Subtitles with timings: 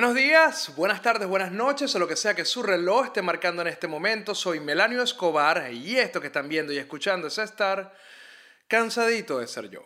[0.00, 3.60] Buenos días, buenas tardes, buenas noches o lo que sea que su reloj esté marcando
[3.60, 4.34] en este momento.
[4.34, 7.94] Soy Melanio Escobar y esto que están viendo y escuchando es estar
[8.66, 9.84] cansadito de ser yo.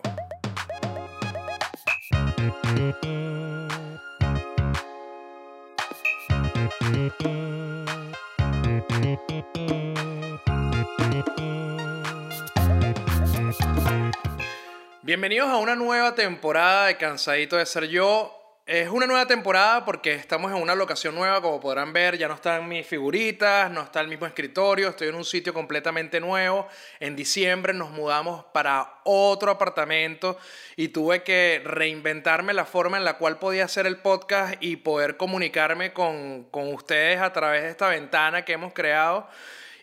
[15.02, 18.43] Bienvenidos a una nueva temporada de Cansadito de Ser Yo.
[18.66, 22.34] Es una nueva temporada porque estamos en una locación nueva, como podrán ver, ya no
[22.34, 26.66] están mis figuritas, no está el mismo escritorio, estoy en un sitio completamente nuevo.
[26.98, 30.38] En diciembre nos mudamos para otro apartamento
[30.76, 35.18] y tuve que reinventarme la forma en la cual podía hacer el podcast y poder
[35.18, 39.28] comunicarme con, con ustedes a través de esta ventana que hemos creado.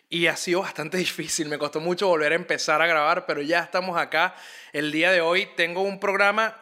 [0.08, 3.60] Y ha sido bastante difícil, me costó mucho volver a empezar a grabar, pero ya
[3.60, 4.34] estamos acá.
[4.72, 6.58] El día de hoy tengo un programa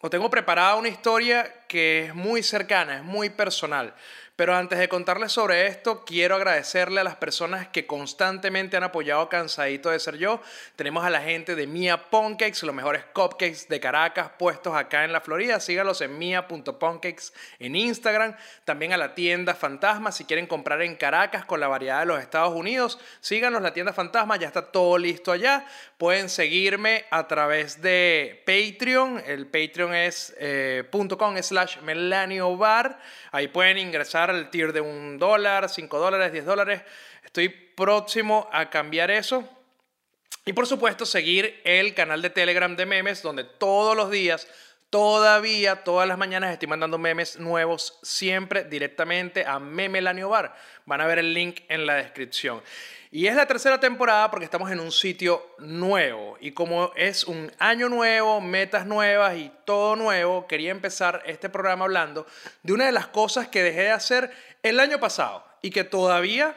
[0.00, 3.94] o tengo preparada una historia que es muy cercana, es muy personal.
[4.38, 9.28] Pero antes de contarles sobre esto, quiero agradecerle a las personas que constantemente han apoyado
[9.28, 10.40] Cansadito de Ser Yo.
[10.76, 15.12] Tenemos a la gente de Mia Pancakes, los mejores cupcakes de Caracas puestos acá en
[15.12, 15.58] la Florida.
[15.58, 18.36] Sígalos en mia.pancakes en Instagram.
[18.64, 22.20] También a la tienda Fantasma, si quieren comprar en Caracas con la variedad de los
[22.20, 23.00] Estados Unidos.
[23.20, 25.66] Síganos, la tienda Fantasma, ya está todo listo allá.
[25.96, 29.20] Pueden seguirme a través de Patreon.
[29.26, 33.00] El Patreon es eh, .com slash melaniobar.
[33.32, 36.82] Ahí pueden ingresar al tier de un dólar, cinco dólares, diez dólares.
[37.24, 39.48] Estoy próximo a cambiar eso.
[40.44, 44.48] Y por supuesto, seguir el canal de Telegram de memes, donde todos los días,
[44.90, 50.54] todavía, todas las mañanas estoy mandando memes nuevos, siempre directamente a Memelaniobar.
[50.86, 52.62] Van a ver el link en la descripción.
[53.10, 56.36] Y es la tercera temporada porque estamos en un sitio nuevo.
[56.40, 61.86] Y como es un año nuevo, metas nuevas y todo nuevo, quería empezar este programa
[61.86, 62.26] hablando
[62.62, 64.30] de una de las cosas que dejé de hacer
[64.62, 66.54] el año pasado y que todavía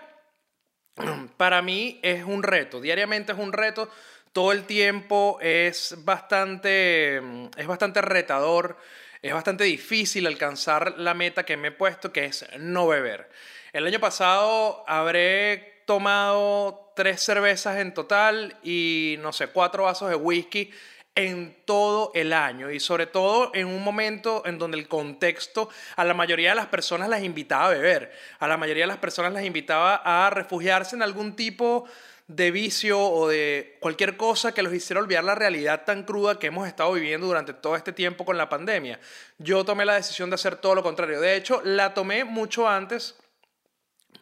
[1.37, 2.81] para mí es un reto.
[2.81, 3.89] Diariamente es un reto.
[4.33, 7.17] Todo el tiempo es bastante,
[7.57, 8.77] es bastante retador.
[9.21, 13.29] Es bastante difícil alcanzar la meta que me he puesto, que es no beber.
[13.71, 20.15] El año pasado habré tomado tres cervezas en total y no sé, cuatro vasos de
[20.15, 20.71] whisky
[21.13, 26.05] en todo el año y sobre todo en un momento en donde el contexto a
[26.05, 29.33] la mayoría de las personas las invitaba a beber, a la mayoría de las personas
[29.33, 31.91] las invitaba a refugiarse en algún tipo de
[32.35, 36.67] vicio o de cualquier cosa que los hiciera olvidar la realidad tan cruda que hemos
[36.67, 38.99] estado viviendo durante todo este tiempo con la pandemia.
[39.37, 41.19] Yo tomé la decisión de hacer todo lo contrario.
[41.19, 43.15] De hecho, la tomé mucho antes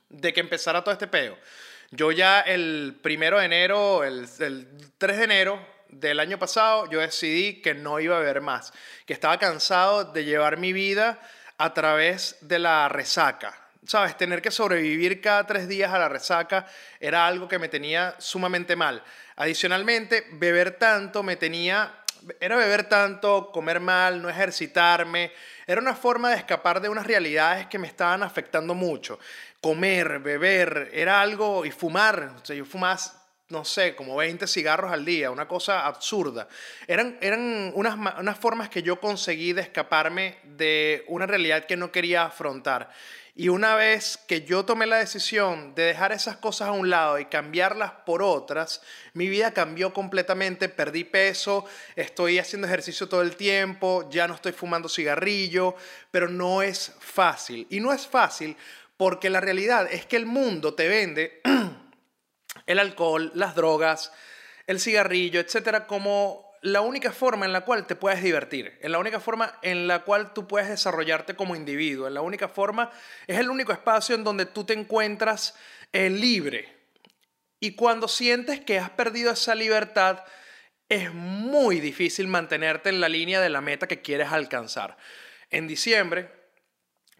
[0.09, 1.37] de que empezara todo este peo.
[1.91, 4.27] Yo ya el primero de enero, el,
[4.97, 8.73] 3 de enero del año pasado, yo decidí que no iba a beber más,
[9.05, 11.19] que estaba cansado de llevar mi vida
[11.57, 13.68] a través de la resaca.
[13.85, 14.17] ¿Sabes?
[14.17, 16.67] Tener que sobrevivir cada tres días a la resaca
[16.99, 19.03] era algo que me tenía sumamente mal.
[19.37, 21.99] Adicionalmente, beber tanto me tenía
[22.39, 25.31] era beber tanto, comer mal, no ejercitarme.
[25.65, 29.19] Era una forma de escapar de unas realidades que me estaban afectando mucho.
[29.61, 32.35] Comer, beber, era algo, y fumar.
[32.37, 32.99] O yo fumaba,
[33.49, 36.47] no sé, como 20 cigarros al día, una cosa absurda.
[36.87, 41.91] Eran, eran unas, unas formas que yo conseguí de escaparme de una realidad que no
[41.91, 42.91] quería afrontar.
[43.39, 47.19] Y una vez que yo tomé la decisión de dejar esas cosas a un lado
[47.19, 48.81] y cambiarlas por otras,
[49.13, 51.63] mi vida cambió completamente, perdí peso,
[51.95, 55.73] estoy haciendo ejercicio todo el tiempo, ya no estoy fumando cigarrillo,
[56.11, 57.65] pero no es fácil.
[57.69, 58.57] Y no es fácil
[58.97, 61.41] porque la realidad es que el mundo te vende
[62.65, 64.11] el alcohol, las drogas,
[64.67, 68.99] el cigarrillo, etcétera, como la única forma en la cual te puedes divertir, en la
[68.99, 72.91] única forma en la cual tú puedes desarrollarte como individuo, en la única forma,
[73.27, 75.55] es el único espacio en donde tú te encuentras
[75.93, 76.77] eh, libre.
[77.59, 80.23] Y cuando sientes que has perdido esa libertad,
[80.87, 84.97] es muy difícil mantenerte en la línea de la meta que quieres alcanzar.
[85.49, 86.31] En diciembre,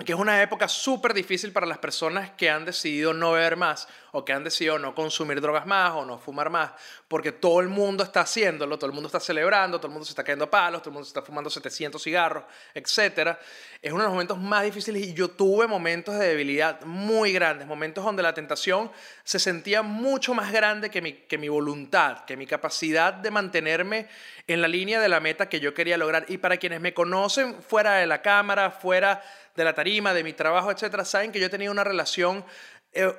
[0.06, 3.88] que es una época súper difícil para las personas que han decidido no beber más
[4.12, 6.72] o que han decidido no consumir drogas más o no fumar más,
[7.08, 10.12] porque todo el mundo está haciéndolo, todo el mundo está celebrando, todo el mundo se
[10.12, 13.38] está cayendo a palos, todo el mundo se está fumando 700 cigarros, etc.
[13.82, 17.68] Es uno de los momentos más difíciles y yo tuve momentos de debilidad muy grandes,
[17.68, 18.92] momentos donde la tentación
[19.24, 24.08] se sentía mucho más grande que mi, que mi voluntad, que mi capacidad de mantenerme
[24.48, 26.26] en la línea de la meta que yo quería lograr.
[26.28, 29.22] Y para quienes me conocen fuera de la cámara, fuera
[29.56, 32.44] de la tarima, de mi trabajo, etcétera, saben que yo tenía una relación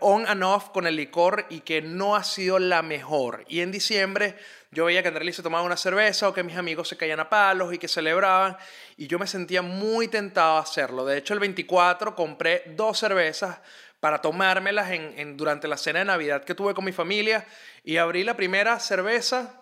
[0.00, 3.44] on and off con el licor y que no ha sido la mejor.
[3.48, 4.36] Y en diciembre
[4.72, 7.28] yo veía que Andrés se tomaba una cerveza o que mis amigos se caían a
[7.28, 8.56] palos y que celebraban
[8.96, 11.04] y yo me sentía muy tentado a hacerlo.
[11.04, 13.58] De hecho, el 24 compré dos cervezas
[14.00, 17.46] para tomármelas en, durante la cena de Navidad que tuve con mi familia
[17.84, 19.54] y abrí la primera cerveza,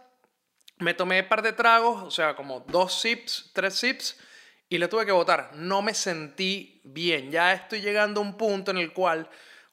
[0.78, 4.16] me tomé un par de tragos, o sea, como dos sips, tres sips
[4.68, 5.50] y le tuve que votar.
[5.54, 7.30] No me sentí bien.
[7.30, 9.28] Ya estoy llegando a un punto en el cual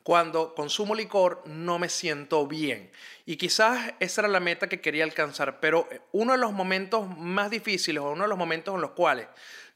[0.05, 2.91] cuando consumo licor no me siento bien.
[3.25, 7.49] Y quizás esa era la meta que quería alcanzar, pero uno de los momentos más
[7.49, 9.27] difíciles o uno de los momentos en los cuales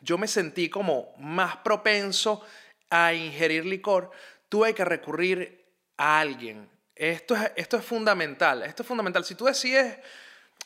[0.02, 2.46] yo me sentí como más propenso
[2.92, 4.12] a ingerir licor,
[4.50, 5.66] tuve que recurrir
[5.98, 6.70] a alguien.
[6.94, 9.26] Esto es, esto es fundamental, esto es fundamental.
[9.26, 9.98] Si tú decides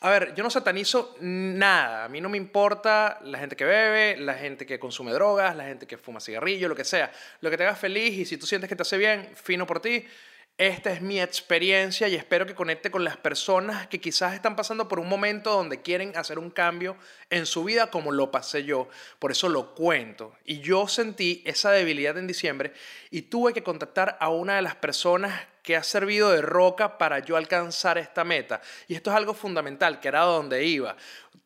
[0.04, 2.04] a ver, yo no satanizo nada.
[2.04, 5.64] A mí no me importa la gente que bebe, la gente que consume drogas, la
[5.64, 7.10] gente que fuma cigarrillo, lo que sea.
[7.40, 9.80] Lo que te haga feliz y si tú sientes que te hace bien, fino por
[9.80, 10.04] ti.
[10.58, 14.88] Esta es mi experiencia y espero que conecte con las personas que quizás están pasando
[14.88, 16.98] por un momento donde quieren hacer un cambio
[17.30, 18.90] en su vida como lo pasé yo.
[19.18, 20.36] Por eso lo cuento.
[20.44, 22.74] Y yo sentí esa debilidad en diciembre
[23.10, 25.32] y tuve que contactar a una de las personas
[25.64, 28.60] que ha servido de roca para yo alcanzar esta meta.
[28.86, 30.94] Y esto es algo fundamental, que era donde iba.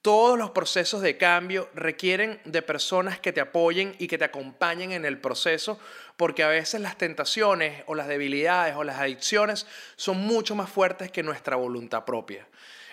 [0.02, 4.90] Todos los procesos de cambio requieren de personas que te apoyen y que te acompañen
[4.90, 5.78] en el proceso,
[6.16, 11.12] porque a veces las tentaciones o las debilidades o las adicciones son mucho más fuertes
[11.12, 12.44] que nuestra voluntad propia.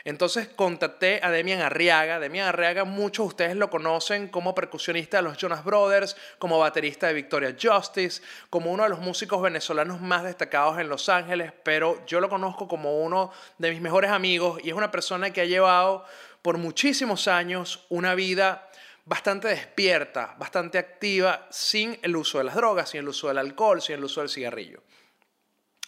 [0.05, 2.19] Entonces contacté a Demian Arriaga.
[2.19, 7.07] Demian Arriaga, muchos de ustedes lo conocen como percusionista de los Jonas Brothers, como baterista
[7.07, 8.21] de Victoria Justice,
[8.51, 12.67] como uno de los músicos venezolanos más destacados en Los Ángeles, pero yo lo conozco
[12.67, 16.05] como uno de mis mejores amigos y es una persona que ha llevado
[16.43, 18.69] por muchísimos años una vida
[19.05, 23.81] bastante despierta, bastante activa, sin el uso de las drogas, sin el uso del alcohol,
[23.81, 24.83] sin el uso del cigarrillo.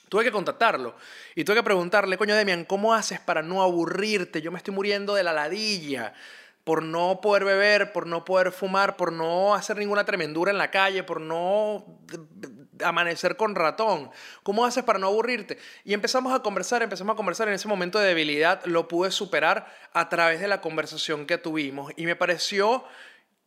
[0.09, 0.95] Tuve que contactarlo
[1.35, 4.41] y tuve que preguntarle, coño Demian, ¿cómo haces para no aburrirte?
[4.41, 6.13] Yo me estoy muriendo de la ladilla
[6.63, 10.69] por no poder beber, por no poder fumar, por no hacer ninguna tremendura en la
[10.69, 12.01] calle, por no
[12.83, 14.11] amanecer con ratón.
[14.43, 15.57] ¿Cómo haces para no aburrirte?
[15.85, 19.73] Y empezamos a conversar, empezamos a conversar en ese momento de debilidad, lo pude superar
[19.93, 22.83] a través de la conversación que tuvimos y me pareció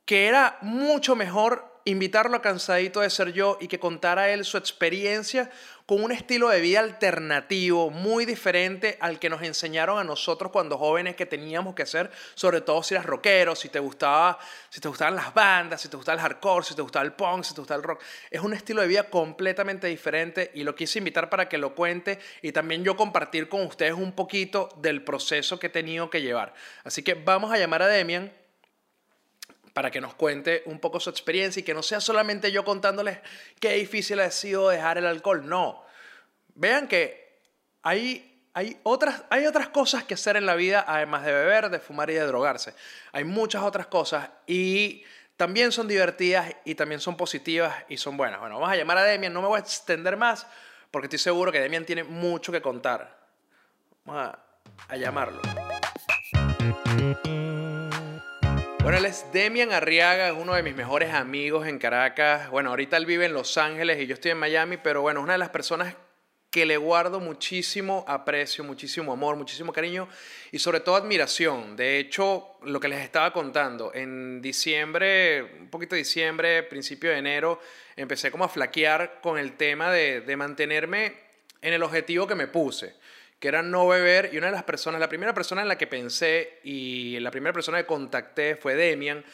[0.06, 4.56] que era mucho mejor invitarlo a Cansadito de Ser Yo y que contara él su
[4.56, 5.50] experiencia
[5.90, 10.78] con un estilo de vida alternativo, muy diferente al que nos enseñaron a nosotros cuando
[10.78, 14.38] jóvenes que teníamos que hacer, sobre todo si eras rockero, si te, gustaba,
[14.68, 17.42] si te gustaban las bandas, si te gustaba el hardcore, si te gustaba el punk,
[17.42, 18.02] si te gustaba el rock.
[18.30, 22.20] Es un estilo de vida completamente diferente y lo quise invitar para que lo cuente
[22.40, 26.54] y también yo compartir con ustedes un poquito del proceso que he tenido que llevar.
[26.84, 28.32] Así que vamos a llamar a Demian
[29.72, 33.18] para que nos cuente un poco su experiencia y que no sea solamente yo contándoles
[33.60, 35.48] qué difícil ha sido dejar el alcohol.
[35.48, 35.84] No.
[36.54, 37.38] Vean que
[37.82, 41.78] hay, hay, otras, hay otras cosas que hacer en la vida, además de beber, de
[41.78, 42.74] fumar y de drogarse.
[43.12, 45.04] Hay muchas otras cosas y
[45.36, 48.40] también son divertidas y también son positivas y son buenas.
[48.40, 49.32] Bueno, vamos a llamar a Demian.
[49.32, 50.46] No me voy a extender más
[50.90, 53.18] porque estoy seguro que Demian tiene mucho que contar.
[54.04, 54.38] Vamos a,
[54.88, 55.40] a llamarlo.
[58.82, 62.48] Bueno, él es Demian Arriaga, uno de mis mejores amigos en Caracas.
[62.48, 65.24] Bueno, ahorita él vive en Los Ángeles y yo estoy en Miami, pero bueno, es
[65.24, 65.94] una de las personas
[66.50, 70.08] que le guardo muchísimo aprecio, muchísimo amor, muchísimo cariño
[70.50, 71.76] y sobre todo admiración.
[71.76, 77.18] De hecho, lo que les estaba contando, en diciembre, un poquito de diciembre, principio de
[77.18, 77.60] enero,
[77.96, 81.14] empecé como a flaquear con el tema de mantenerme
[81.60, 82.94] en el objetivo que me puse
[83.40, 85.86] que era no beber, y una de las personas, la primera persona en la que
[85.86, 89.24] pensé y la primera persona que contacté fue Demian,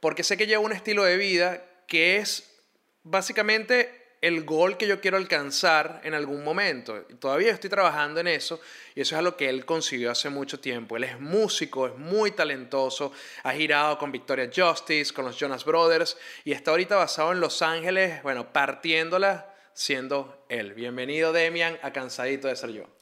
[0.00, 2.54] porque sé que lleva un estilo de vida que es
[3.02, 7.02] básicamente el gol que yo quiero alcanzar en algún momento.
[7.18, 8.58] Todavía estoy trabajando en eso
[8.94, 10.96] y eso es algo que él consiguió hace mucho tiempo.
[10.96, 16.16] Él es músico, es muy talentoso, ha girado con Victoria Justice, con los Jonas Brothers
[16.44, 20.72] y está ahorita basado en Los Ángeles, bueno, partiéndola siendo él.
[20.72, 22.93] Bienvenido Demian a Cansadito de Ser Yo.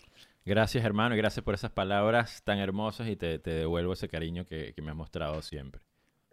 [0.44, 4.74] Gracias, hermano, y gracias por esas palabras tan hermosas y te, devuelvo ese cariño que,
[4.82, 5.80] me has mostrado siempre.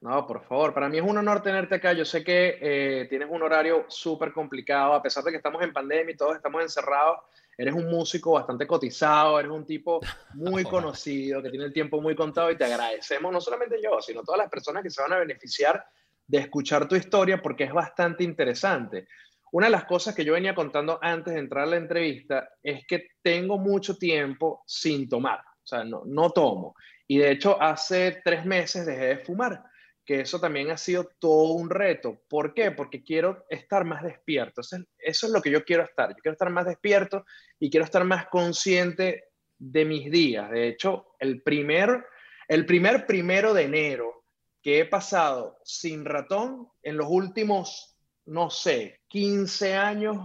[0.01, 1.94] No, por favor, para mí es un honor tenerte acá.
[1.94, 5.74] Yo sé que eh, tienes un horario súper complicado, a pesar de que estamos en
[5.74, 7.20] pandemia y todos estamos encerrados.
[7.56, 10.00] Eres un músico bastante cotizado, eres un tipo
[10.34, 14.24] muy conocido, que tiene el tiempo muy contado y te agradecemos, no solamente yo, sino
[14.24, 15.86] todas las personas que se van a beneficiar
[16.25, 19.08] de escuchar tu historia porque es bastante interesante.
[19.51, 22.86] Una de las cosas que yo venía contando antes de entrar a la entrevista es
[22.86, 26.75] que tengo mucho tiempo sin tomar, o sea, no, no tomo.
[27.08, 29.63] Y de hecho, hace tres meses dejé de fumar,
[30.06, 32.22] que eso también ha sido todo un reto.
[32.29, 32.72] ¿Por qué?
[32.72, 34.62] Porque quiero estar más despierto.
[34.62, 36.10] Eso es, eso es lo que yo quiero estar.
[36.10, 37.25] Yo quiero estar más despierto
[37.60, 39.25] y quiero estar más consciente
[39.58, 40.50] de mis días.
[40.50, 42.06] De hecho, el primer,
[42.48, 44.25] el primer primero de enero
[44.62, 47.88] que he pasado sin ratón en los últimos,
[48.29, 50.17] no sé, 15 años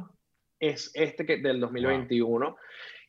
[0.58, 2.56] es este que, del 2021.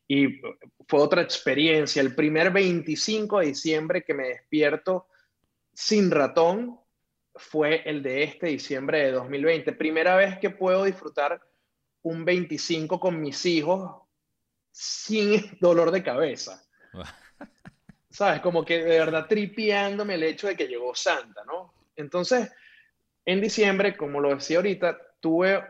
[0.07, 0.41] Y
[0.87, 2.01] fue otra experiencia.
[2.01, 5.07] El primer 25 de diciembre que me despierto
[5.73, 6.79] sin ratón
[7.35, 9.73] fue el de este diciembre de 2020.
[9.73, 11.41] Primera vez que puedo disfrutar
[12.03, 14.01] un 25 con mis hijos
[14.71, 16.63] sin dolor de cabeza.
[18.09, 18.39] ¿Sabes?
[18.39, 21.73] Como que de verdad tripeándome el hecho de que llegó Santa, ¿no?
[21.97, 22.49] Entonces,
[23.25, 25.63] en diciembre, como lo decía ahorita, tuve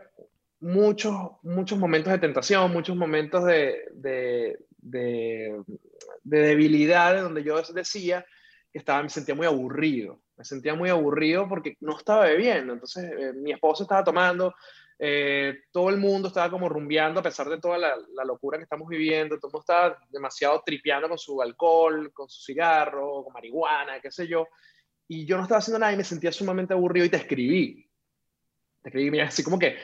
[0.60, 5.62] muchos, muchos momentos de tentación, muchos momentos de, de, de,
[6.22, 8.24] de debilidad, donde yo decía,
[8.72, 10.20] estaba, me sentía muy aburrido.
[10.36, 12.74] Me sentía muy aburrido porque no estaba bebiendo.
[12.74, 14.54] Entonces, eh, mi esposo estaba tomando,
[14.98, 18.64] eh, todo el mundo estaba como rumbeando a pesar de toda la, la, locura que
[18.64, 19.38] estamos viviendo.
[19.38, 24.10] Todo el mundo estaba demasiado tripeando con su alcohol, con su cigarro, con marihuana, qué
[24.10, 24.46] sé yo.
[25.08, 27.88] Y yo no estaba haciendo nada y me sentía sumamente aburrido y te escribí.
[28.82, 29.76] Te escribí, mira, así como que,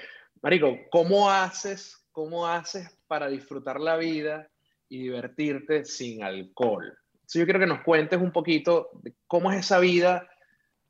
[0.43, 4.49] Marico, ¿cómo haces, cómo haces para disfrutar la vida
[4.89, 6.99] y divertirte sin alcohol?
[7.35, 8.91] yo quiero que nos cuentes un poquito
[9.27, 10.29] cómo es esa vida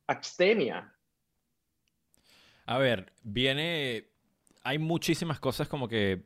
[0.09, 0.93] abstemia.
[2.67, 4.09] A ver, viene,
[4.65, 6.25] hay muchísimas cosas como que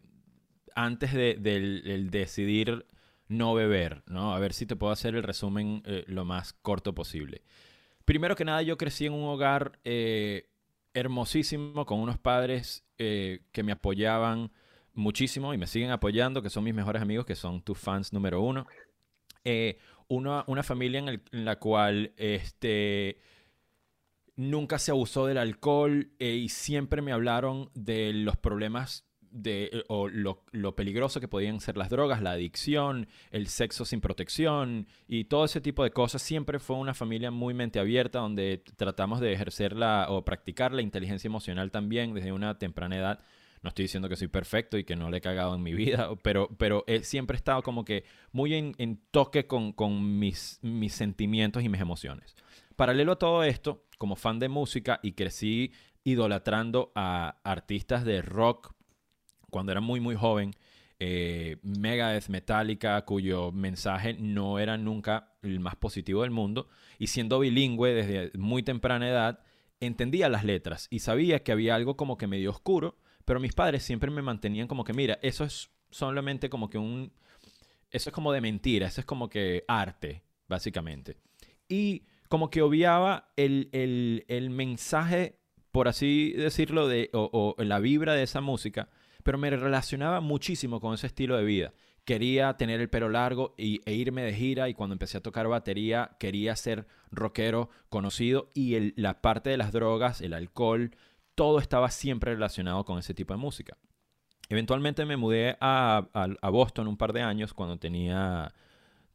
[0.75, 2.87] antes de, del decidir
[3.29, 4.35] no beber, ¿no?
[4.35, 7.43] A ver si te puedo hacer el resumen eh, lo más corto posible.
[8.07, 10.49] Primero que nada, yo crecí en un hogar eh,
[10.95, 14.53] hermosísimo con unos padres eh, que me apoyaban
[14.95, 18.41] muchísimo y me siguen apoyando, que son mis mejores amigos, que son tus fans número
[18.41, 18.65] uno.
[19.43, 23.19] Eh, una, una, familia en, la cual este,
[24.37, 30.09] nunca se abusó del alcohol y siempre me hablaron de los problemas de, eh, o
[30.09, 35.25] lo, lo, peligroso que podían ser las drogas, la adicción, el sexo sin protección y
[35.25, 36.23] todo ese tipo de cosas.
[36.23, 40.83] Siempre fue una familia muy mente abierta donde tratamos de ejercer la, o practicar la
[40.83, 43.21] inteligencia emocional también desde una temprana edad.
[43.63, 46.11] No estoy diciendo que soy perfecto y que no le he cagado en mi vida,
[46.23, 51.63] pero, pero he siempre he estado como que muy en, toque con, mis, mis sentimientos
[51.65, 52.37] y mis emociones.
[52.77, 55.73] Paralelo a todo esto, como fan de música y crecí
[56.05, 58.76] idolatrando a artistas de rock
[59.57, 60.53] cuando era muy, muy joven,
[60.99, 67.39] eh, Megadeth, Metallica, cuyo mensaje no era nunca el más positivo del mundo, y siendo
[67.39, 69.41] bilingüe desde muy temprana edad,
[69.81, 72.97] entendía las letras y sabía que había algo como que medio oscuro
[73.27, 77.13] pero mis padres siempre me mantenían como que, mira, eso es solamente como que un...
[77.91, 81.17] Eso es como de mentira, eso es como que arte, básicamente.
[81.69, 85.41] Y como que obviaba el, el, mensaje,
[85.73, 88.89] por así decirlo, de, o, o la vibra de esa música,
[89.27, 91.73] pero me relacionaba muchísimo con ese estilo de vida
[92.07, 95.49] quería tener el pelo largo y, e irme de gira y cuando empecé a tocar
[95.49, 100.93] batería quería ser rockero conocido y la parte de las drogas, el alcohol,
[101.35, 103.77] todo estaba siempre relacionado con ese tipo de música.
[104.49, 106.07] Eventualmente me mudé a,
[106.45, 108.55] Boston un par de años, cuando tenía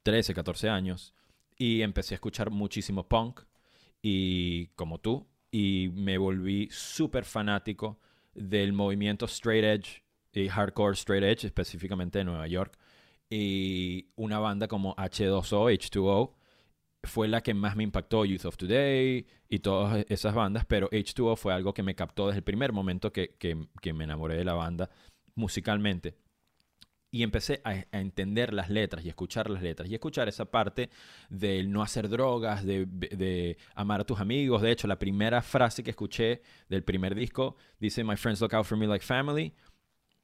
[0.03, 1.15] 13, 14 años,
[1.57, 3.39] y empecé a escuchar muchísimo punk,
[4.01, 8.01] y como tú, y me volví súper fanático
[8.33, 12.77] del movimiento straight edge y hardcore straight edge, específicamente de Nueva York,
[13.29, 16.33] y una banda como H2O, H2O,
[17.03, 21.35] fue la que más me impactó, Youth of Today y todas esas bandas, pero H2O
[21.35, 24.53] fue algo que me captó desde el primer momento que, que, me enamoré de la
[24.53, 24.89] banda
[25.35, 26.15] musicalmente.
[27.13, 30.89] Y empecé a, entender las letras y escuchar las letras y escuchar esa parte
[31.29, 34.61] del no hacer drogas, de, de, amar a tus amigos.
[34.61, 38.65] De hecho, la primera frase que escuché del primer disco dice, My friends look out
[38.65, 39.53] for me like family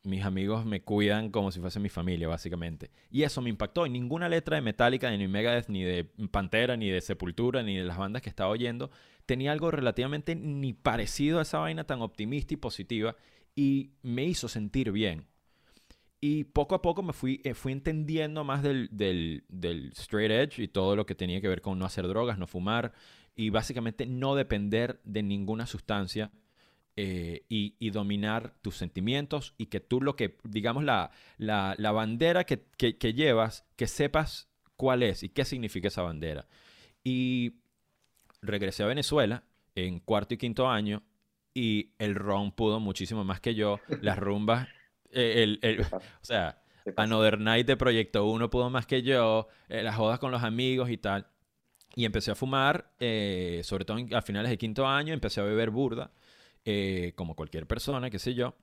[0.08, 2.92] mis amigos me cuidan como si fuese mi familia, básicamente.
[3.12, 3.86] Y eso me impactó.
[3.86, 7.84] Y ninguna letra de Metallica, ni Megadeth, ni de Pantera, ni de Sepultura, ni de
[7.84, 8.90] las bandas que estaba oyendo,
[9.26, 13.16] tenía algo relativamente ni parecido a esa vaina tan optimista y positiva.
[13.56, 15.28] Y me hizo sentir bien.
[16.20, 20.64] Y poco a poco me fui, eh, fui entendiendo más del, del, del straight edge
[20.64, 22.94] y todo lo que tenía que ver con no hacer drogas, no fumar
[23.36, 26.32] y básicamente no depender de ninguna sustancia
[27.00, 32.44] eh, y, dominar tus sentimientos y que tú lo que, digamos, la, la, la bandera
[32.44, 36.48] que, que, llevas, que sepas cuál es y qué significa esa bandera.
[37.04, 37.58] Y
[38.42, 39.44] regresé a Venezuela
[39.76, 41.04] en cuarto y quinto año
[41.54, 44.68] y el ron pudo muchísimo más que yo, las rumbas,
[45.12, 46.62] eh, el, el, o sea,
[46.96, 50.90] Another Night de Proyecto 1 pudo más que yo, eh, las jodas con los amigos
[50.90, 51.28] y tal.
[51.96, 55.72] Y empecé a fumar, eh, sobre todo a finales de quinto año, empecé a beber
[55.72, 56.12] burda,
[56.64, 58.56] eh, como cualquier persona, qué sé yo.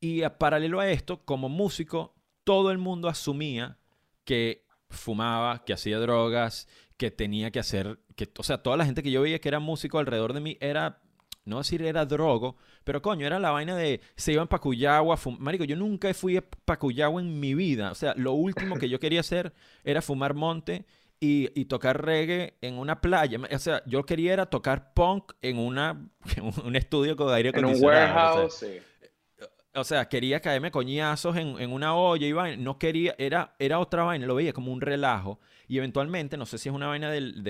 [0.00, 2.14] Y a paralelo a esto, como músico,
[2.44, 3.78] todo el mundo asumía
[4.24, 9.02] que fumaba, que hacía drogas, que tenía que hacer, que, o sea, toda la gente
[9.02, 11.00] que yo veía que era músico alrededor de mí era,
[11.48, 15.64] no decir era drogo, pero coño, era la vaina de, se iban para Cuyagua, marico,
[15.64, 19.20] yo nunca fui a Pacuyagua en mi vida, o sea, lo último que yo quería
[19.20, 19.52] hacer
[19.84, 20.84] era fumar monte
[21.20, 23.40] y, y, tocar reggae en una playa.
[23.52, 26.08] O sea, yo quería era tocar punk en, una,
[26.64, 28.04] un estudio con aire acondicionado.
[28.04, 28.78] En un warehouse, sí
[29.78, 32.62] o sea, quería caerme coñazos en, en, una olla y vaina.
[32.62, 35.38] No quería, era, era otra vaina, lo veía como un relajo.
[35.68, 37.44] Y eventualmente, no sé si es una vaina del,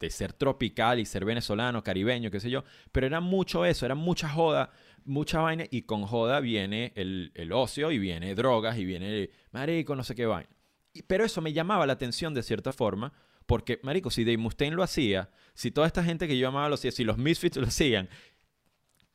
[0.00, 3.94] de ser tropical y ser venezolano, caribeño, qué sé yo, pero era mucho eso, era
[3.94, 4.70] mucha joda,
[5.04, 5.64] mucha vaina.
[5.70, 10.14] Y con joda viene el, el ocio y viene drogas y viene marico, no sé
[10.14, 10.48] qué vaina.
[10.94, 13.12] Y, pero eso me llamaba la atención de cierta forma.
[13.44, 16.76] Porque, marico, si Dave Mustaine lo hacía, si toda esta gente que yo amaba lo
[16.76, 18.08] hacía, si los Misfits lo hacían,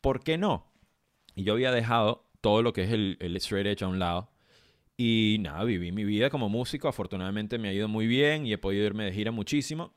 [0.02, 0.72] ¿por qué no?
[1.36, 4.30] Y yo había dejado todo lo que es el, el straight edge a un lado.
[4.98, 6.88] Y nada, viví mi vida como músico.
[6.88, 9.94] Afortunadamente me ha ido muy bien y he podido irme de gira muchísimo.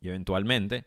[0.00, 0.84] Y eventualmente,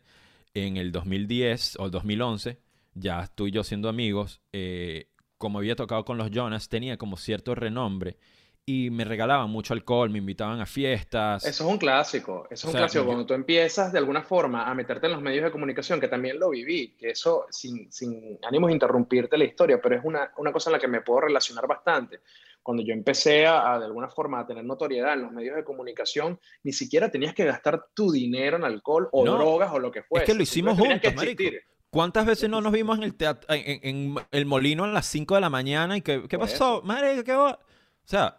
[0.54, 2.58] en el 2010 o el 2011,
[2.94, 4.40] ya estoy yo siendo amigos.
[4.52, 8.18] Eh, como había tocado con los Jonas, tenía como cierto renombre
[8.66, 11.44] y me regalaban mucho alcohol, me invitaban a fiestas.
[11.44, 13.04] Eso es un clásico, eso es un clásico.
[13.04, 16.38] Cuando tú empiezas de alguna forma a meterte en los medios de comunicación, que también
[16.38, 20.52] lo viví, que eso, sin, sin ánimos de interrumpirte la historia, pero es una, una,
[20.52, 22.20] cosa en la que me puedo relacionar bastante.
[22.62, 26.38] Cuando yo empecé a, de alguna forma a tener notoriedad en los medios de comunicación,
[26.62, 30.24] ni siquiera tenías que gastar tu dinero en alcohol o drogas o lo que fuese.
[30.24, 31.42] Es que lo hicimos juntos, marico.
[31.90, 35.40] ¿Cuántas veces no nos vimos en el teatro, en, el molino a las 5 de
[35.40, 36.82] la mañana y que, qué pasó?
[36.84, 37.52] Madre, ¿qué va?
[37.52, 38.38] O sea,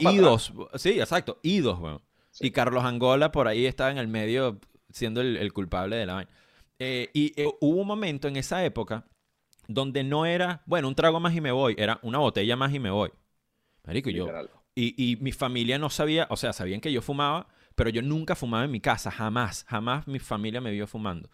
[0.00, 0.52] idos.
[0.76, 2.02] Sí, exacto, idos, bueno.
[2.40, 4.58] Y Carlos Angola por ahí estaba en el medio
[4.90, 6.30] siendo el, culpable de la vaina.
[6.78, 9.06] Eh, y eh, hubo un momento en esa época
[9.68, 12.78] donde no era, bueno, un trago más y me voy, era una botella más y
[12.78, 13.10] me voy.
[13.86, 14.28] Marico, yo.
[14.74, 18.34] Y, y mi familia no sabía, o sea, sabían que yo fumaba, pero yo nunca
[18.34, 21.30] fumaba en mi casa, jamás, jamás mi familia me vio fumando.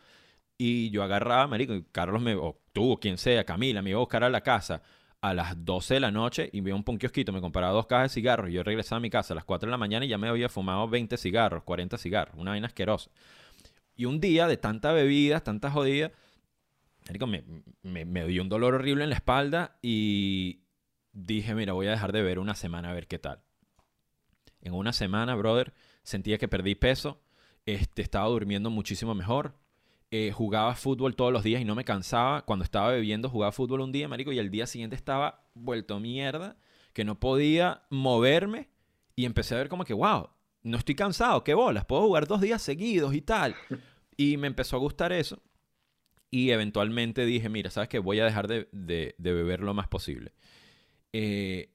[0.59, 3.97] Y yo agarraba, marico, y Carlos me, o tú, o quien sea, Camila, me iba
[3.97, 4.83] a buscar a la casa
[5.23, 8.15] a las 12 de la noche y vi un ponquiosquito, me compraba dos cajas de
[8.15, 10.19] cigarros y yo regresaba a mi casa a las 4 de la mañana y ya
[10.19, 13.11] me había fumado 20 cigarros, 40 cigarros, una vaina asquerosa.
[13.97, 16.11] Y un día de tanta bebida, tanta jodida,
[17.27, 17.45] me,
[17.83, 20.62] me, me dio un dolor horrible en la espalda y
[21.13, 23.43] dije, mira, voy a dejar de beber una semana a ver qué tal.
[24.61, 25.73] En una semana, brother,
[26.03, 27.21] sentía que perdí peso,
[27.67, 29.55] este, estaba durmiendo muchísimo mejor,
[30.11, 32.43] eh, jugaba fútbol todos los días y no me cansaba.
[32.43, 36.57] Cuando estaba bebiendo, jugaba fútbol un día, marico, y el día siguiente estaba vuelto mierda,
[36.93, 38.69] que no podía moverme.
[39.17, 40.29] Y empecé a ver como que, wow,
[40.63, 43.57] no estoy cansado, qué bolas, puedo jugar dos días seguidos y tal.
[44.17, 45.43] Y me empezó a gustar eso.
[46.31, 47.99] Y eventualmente dije, mira, ¿sabes qué?
[47.99, 50.33] Voy a dejar de, de, beber lo más posible.
[51.13, 51.71] Eh,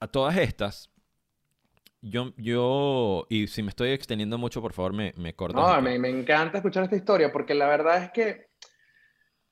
[0.00, 0.90] a todas estas,
[2.02, 5.62] yo, yo, y si me estoy extendiendo mucho, por favor, me, me cortas.
[5.62, 8.48] No, me, me, encanta escuchar esta historia porque la verdad es que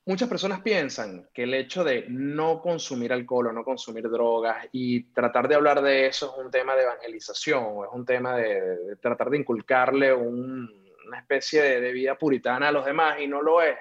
[0.05, 5.05] muchas personas piensan que el hecho de no consumir alcohol o no consumir drogas y
[5.15, 8.97] tratar de hablar de eso es un tema de evangelización o es un tema de,
[9.01, 13.63] tratar de inculcarle una especie de, de vida puritana a los demás y no lo
[13.63, 13.79] es.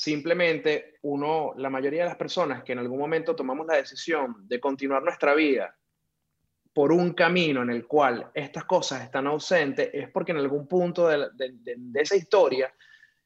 [0.00, 4.58] Simplemente uno, la mayoría de las personas que en algún momento tomamos la decisión de
[4.58, 5.76] continuar nuestra vida
[6.72, 11.06] por un camino en el cual estas cosas están ausentes, es porque en algún punto
[11.06, 11.28] de,
[11.96, 12.72] esa historia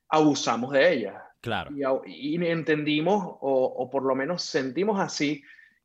[0.09, 1.15] abusamos de ellas.
[1.41, 1.71] Claro.
[2.07, 5.45] Y, entendimos, o, por lo menos sentimos así,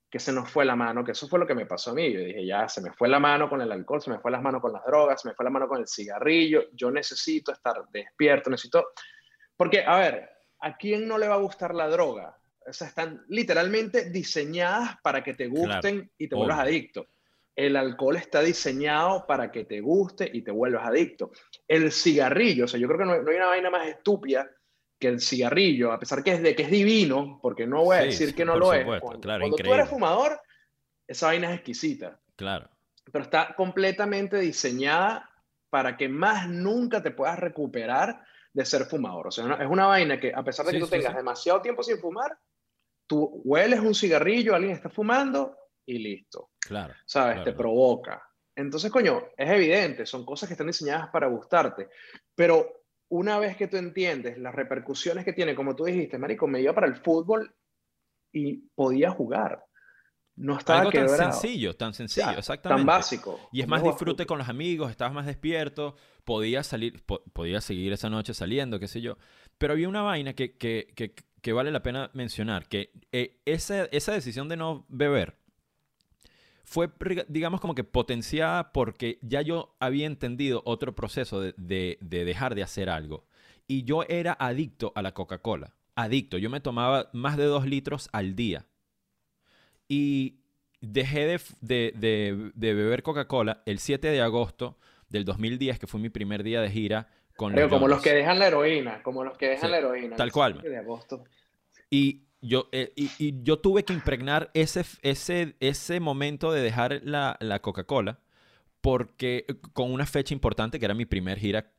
[0.10, 2.12] que se nos fue la mano, que eso fue lo que me pasó a mí.
[2.12, 4.42] Yo dije, ya, se me fue la mano con el alcohol, se me fue la
[4.42, 7.76] mano con las drogas, se me fue la mano con el cigarrillo, yo necesito estar
[7.92, 8.88] despierto, necesito...
[9.56, 12.38] Porque, a ver, ¿a quién no le va a gustar la droga?
[12.68, 17.08] O sea, están literalmente diseñadas para que te gusten y te vuelvas adicto
[17.60, 21.32] el alcohol está diseñado para que te guste y te vuelvas adicto.
[21.68, 24.50] El cigarrillo, o sea, yo creo que no, hay una vaina más estúpida
[24.98, 28.02] que el cigarrillo, a pesar que es de que es divino, porque no voy a
[28.02, 28.86] decir que no lo es.
[28.86, 30.42] Cuando, claro, cuando tú eres fumador,
[31.06, 32.18] esa vaina es exquisita.
[32.38, 32.70] Claro.
[33.12, 35.30] Pero está completamente diseñada
[35.70, 39.28] para que más nunca te puedas recuperar de ser fumador.
[39.28, 42.00] O sea, es una vaina que a pesar de que tú tengas demasiado tiempo sin
[42.00, 42.38] fumar,
[43.08, 46.52] tú hueles un cigarrillo, alguien está fumando y listo.
[46.60, 46.94] Claro.
[47.06, 47.44] ¿Sabes?
[47.44, 48.24] Te provoca.
[48.56, 51.90] Entonces, coño, es evidente, son cosas que están diseñadas para gustarte.
[52.36, 56.62] Pero una vez que tú entiendes las repercusiones que tiene, como tú dijiste, Marico, me
[56.62, 57.56] iba para el fútbol
[58.32, 59.66] y podía jugar.
[60.40, 62.80] No estaba Algo tan sencillo, tan O sencillo, sea, exactamente.
[62.80, 63.40] Tan básico.
[63.52, 67.94] Y es más disfrute con los amigos, estabas más despierto, podías salir, po- podías seguir
[67.94, 69.18] esa noche saliendo, qué sé yo.
[69.58, 73.86] Pero había una vaina que, que, que, que vale la pena mencionar, que eh, esa,
[73.86, 75.38] esa decisión de no beber
[76.64, 76.90] fue,
[77.28, 82.56] digamos, como que potenciada porque ya yo había entendido otro proceso de, de- de dejar
[82.56, 83.26] de hacer algo.
[83.68, 85.76] Y yo era adicto a la Coca-Cola.
[85.96, 86.38] Adicto.
[86.38, 88.66] Yo me tomaba más de dos litros al día.
[89.90, 90.38] Y
[90.80, 94.78] dejé de, de- de- de beber Coca-Cola el 7 de agosto
[95.10, 98.14] del 2010, que fue mi primer día de gira con Creo, los como los que
[98.14, 100.16] dejan la heroína, como los que dejan Sí, la heroína.
[100.16, 100.54] tal cual.
[100.54, 101.24] 7 de agosto.
[101.90, 107.02] Y yo, eh, y, y yo tuve que impregnar ese, ese, ese momento de dejar
[107.04, 108.20] la, la Coca-Cola
[108.82, 111.72] porque eh, con una fecha importante que era mi primer gira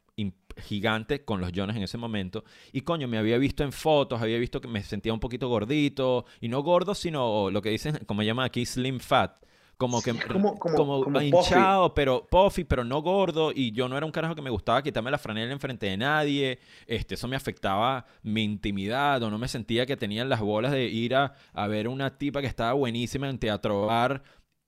[0.67, 2.45] gigante con los Jonas en ese momento.
[2.73, 6.25] Y coño me había visto en fotos había visto que me sentía un poquito gordito.
[6.41, 9.33] Y no gordo sino lo que dicen como llaman aquí slim fat.
[9.77, 13.51] Como que Sí, como- como- como como hinchado pero puffy pero no gordo.
[13.55, 16.59] Y yo no era un carajo que me gustaba quitarme la franela enfrente de nadie.
[16.87, 20.85] Este eso me afectaba mi intimidad o no me sentía que tenía las bolas de
[20.85, 24.23] ir a, a ver una tipa que estaba buenísima en teatro bar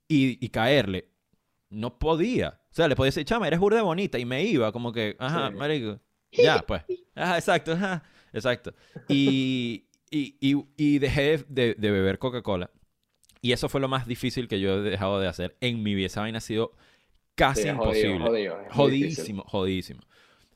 [0.08, 1.08] y, y caerle
[1.72, 2.60] no podía.
[2.70, 4.18] O sea, le podía decir, chama, eres burda bonita.
[4.18, 5.56] Y me iba, como que, ajá, Sí.
[5.56, 6.00] marico.
[6.32, 6.82] Ya, pues.
[7.14, 8.72] Ajá, exacto, ajá, exacto.
[9.08, 12.70] Y, y, y, y dejé de, de beber Coca-Cola.
[13.42, 16.06] Y eso fue lo más difícil que yo he dejado de hacer en mi vida.
[16.06, 16.72] Esa vaina ha sido
[17.34, 18.18] casi Sí, jodido, imposible.
[18.24, 18.72] jodido, difícil.
[18.76, 20.00] Jodidísimo, jodidísimo.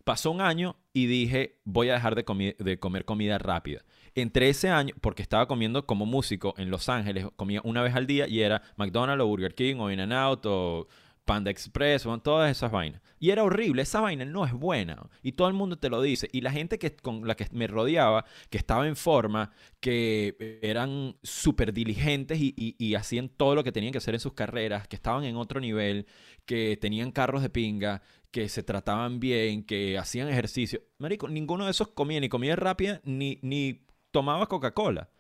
[0.05, 3.83] Pasó un año y dije, voy a dejar de, comi- de comer comida rápida.
[4.15, 8.07] Entre ese año, porque estaba comiendo como músico en Los Ángeles, comía una vez al
[8.07, 10.87] día y era McDonald's o Burger King o In-N-Out o
[11.27, 13.03] Panda Express, todas esas vainas.
[13.19, 15.11] Y era horrible, esa vaina no es buena.
[15.23, 16.29] Y todo el mundo te lo dice.
[16.33, 21.17] Y la gente que, con la que me rodeaba, que estaba en forma, que eran
[21.23, 25.25] súper diligentes y, hacían todo lo que tenían que hacer en sus carreras, que estaban
[25.25, 26.07] en otro nivel,
[26.47, 30.81] que tenían carros de pinga, que se trataban bien, que hacían ejercicio.
[30.99, 35.11] Marico, ninguno de esos comía ni comida rápida ni, ni tomaba Coca-Cola.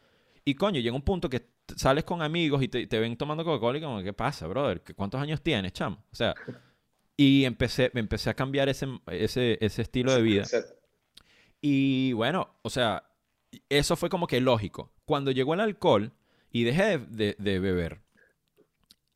[0.45, 3.79] Y coño, llega un punto que sales con amigos y te, te ven tomando Coca-Cola
[3.79, 4.83] y como, ¿qué pasa, brother?
[4.83, 6.05] ¿Qué- ¿Cuántos años tienes, chamo?
[6.13, 6.35] O sea,
[7.17, 10.45] y empecé, empecé a cambiar ese, ese, ese estilo de vida.
[11.61, 13.05] Y bueno, o sea,
[13.69, 14.93] eso fue como que lógico.
[15.05, 16.13] Cuando llegó el alcohol
[16.51, 18.01] y dejé de, de- de beber,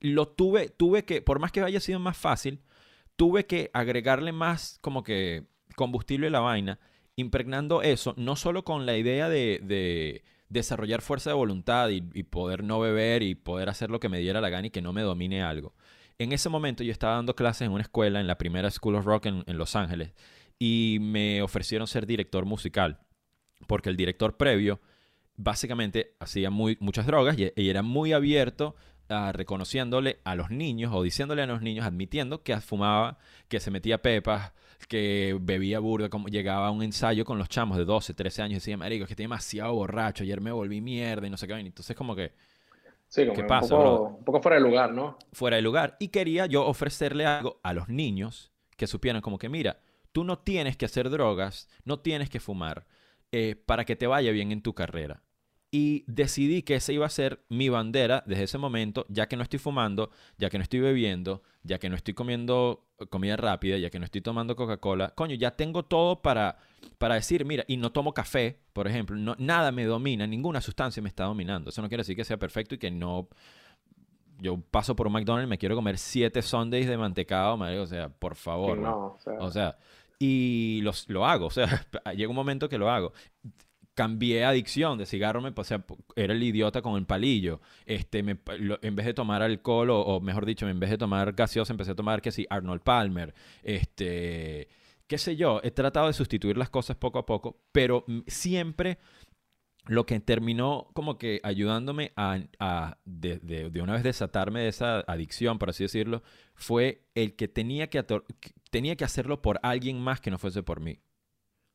[0.00, 2.60] lo tuve, tuve que, por más que haya sido más fácil,
[3.16, 5.44] tuve que agregarle más como que
[5.76, 6.78] combustible a la vaina,
[7.16, 12.62] impregnando eso, no solo con la idea de, de desarrollar fuerza de voluntad y, poder
[12.62, 15.00] no beber y poder hacer lo que me diera la gana y que no me
[15.00, 15.74] domine algo.
[16.18, 19.06] En ese momento yo estaba dando clases en una escuela, en la primera School of
[19.06, 20.12] Rock en, Los Ángeles,
[20.58, 22.98] y me ofrecieron ser director musical,
[23.66, 24.80] porque el director previo
[25.36, 28.74] básicamente hacía muy, muchas drogas y, y era muy abierto
[29.08, 33.70] a reconociéndole a los niños o diciéndole a los niños, admitiendo que fumaba, que se
[33.70, 34.52] metía pepas,
[34.86, 38.52] que bebía burda, como llegaba a un ensayo con los chamos de 12, 13 años
[38.52, 41.46] y decía, marico, es que estoy demasiado borracho, ayer me volví mierda y no sé
[41.46, 41.54] qué.
[41.54, 42.32] Entonces como que
[43.08, 45.18] Sí, como ¿Qué un pasa, poco, un poco fuera de lugar, ¿no?
[45.32, 45.96] fuera de lugar.
[45.98, 49.80] Y quería yo ofrecerle algo a los niños que supieran como que, mira,
[50.12, 52.86] tú no tienes que hacer drogas, no tienes que fumar
[53.32, 55.22] eh, para que te vaya bien en tu carrera.
[55.72, 59.42] Y decidí que esa iba a ser mi bandera desde ese momento, ya que no
[59.44, 63.90] estoy fumando, ya que no estoy bebiendo, ya que no estoy comiendo comida rápida, ya
[63.90, 65.14] que no estoy tomando Coca-Cola.
[65.14, 66.58] Coño, ya tengo todo para,
[66.98, 71.02] para decir, mira, y no tomo café, por ejemplo, no, nada me domina, ninguna sustancia
[71.02, 71.70] me está dominando.
[71.70, 73.28] Eso no quiere decir que sea perfecto y que no...
[74.38, 77.86] Yo paso por un McDonald's y me quiero comer siete sundays de mantecado, madre, o
[77.86, 78.78] sea, por favor.
[78.78, 79.78] No, o sea, O sea,
[80.18, 81.86] y los, lo hago, o sea,
[82.16, 83.12] llega un momento que lo hago.
[83.94, 85.84] Cambié adicción de cigarro, me, sea,
[86.16, 87.60] era el idiota con el palillo.
[87.84, 88.38] Este, me,
[88.82, 91.94] en vez de tomar alcohol, o, mejor dicho, en vez de tomar gaseosa, empecé a
[91.96, 93.34] tomar, que sí, Arnold Palmer.
[93.62, 94.68] Este,
[95.06, 98.98] qué sé yo, he tratado de sustituir las cosas poco a poco, pero siempre
[99.86, 102.38] lo que terminó como que ayudándome a,
[103.04, 106.22] de, de- una vez desatarme de esa adicción, por así decirlo,
[106.54, 108.04] fue el que tenía que
[108.70, 111.00] tenía que hacerlo por alguien más que no fuese por mí.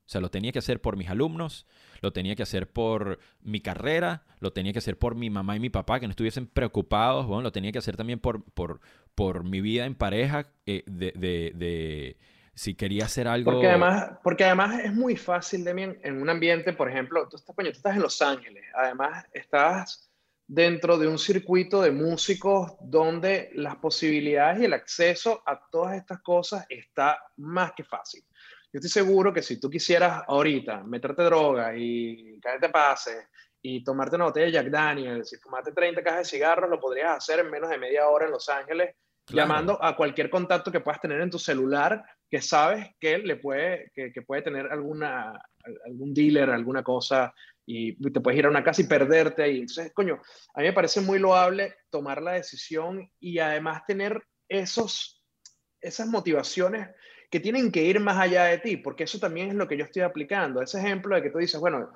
[0.05, 1.65] O sea, lo tenía que hacer por mis alumnos,
[2.01, 5.59] lo tenía que hacer por mi carrera, lo tenía que hacer por mi mamá y
[5.59, 8.81] mi papá, que no estuviesen preocupados, bueno, lo tenía que hacer también por, por,
[9.15, 12.17] por mi vida en pareja, eh, de, de- de
[12.53, 13.51] si quería hacer algo...
[13.51, 17.55] Porque además, porque además es muy fácil, Demian, en un ambiente, por ejemplo, tú estás,
[17.55, 20.09] coño, tú estás en Los Ángeles, además estás
[20.47, 26.21] dentro de un circuito de músicos donde las posibilidades y el acceso a todas estas
[26.21, 28.23] cosas está más que fácil.
[28.75, 33.29] Yo estoy seguro que si tú quisieras ahorita meterte droga y caerte pase
[33.61, 37.15] y tomarte una botella de Jack Daniels y fumarte 30 cajas de cigarros, lo podrías
[37.15, 38.93] hacer en menos de media hora en Los Ángeles,
[39.27, 43.93] llamando a cualquier contacto que puedas tener en tu celular que sabes que le puede,
[43.95, 45.41] que, que puede tener alguna,
[45.85, 47.33] algún dealer, alguna cosa,
[47.65, 49.61] y te puedes ir a una casa y perderte ahí.
[49.61, 50.19] Entonces, coño,
[50.53, 55.23] a mí me parece muy loable tomar la decisión y además tener esos,
[55.79, 56.89] esas motivaciones
[57.36, 59.84] que tienen que ir más allá de ti, porque eso también es lo que yo
[59.84, 60.62] estoy aplicando.
[60.62, 61.91] Ese ejemplo de que tú dices, bueno,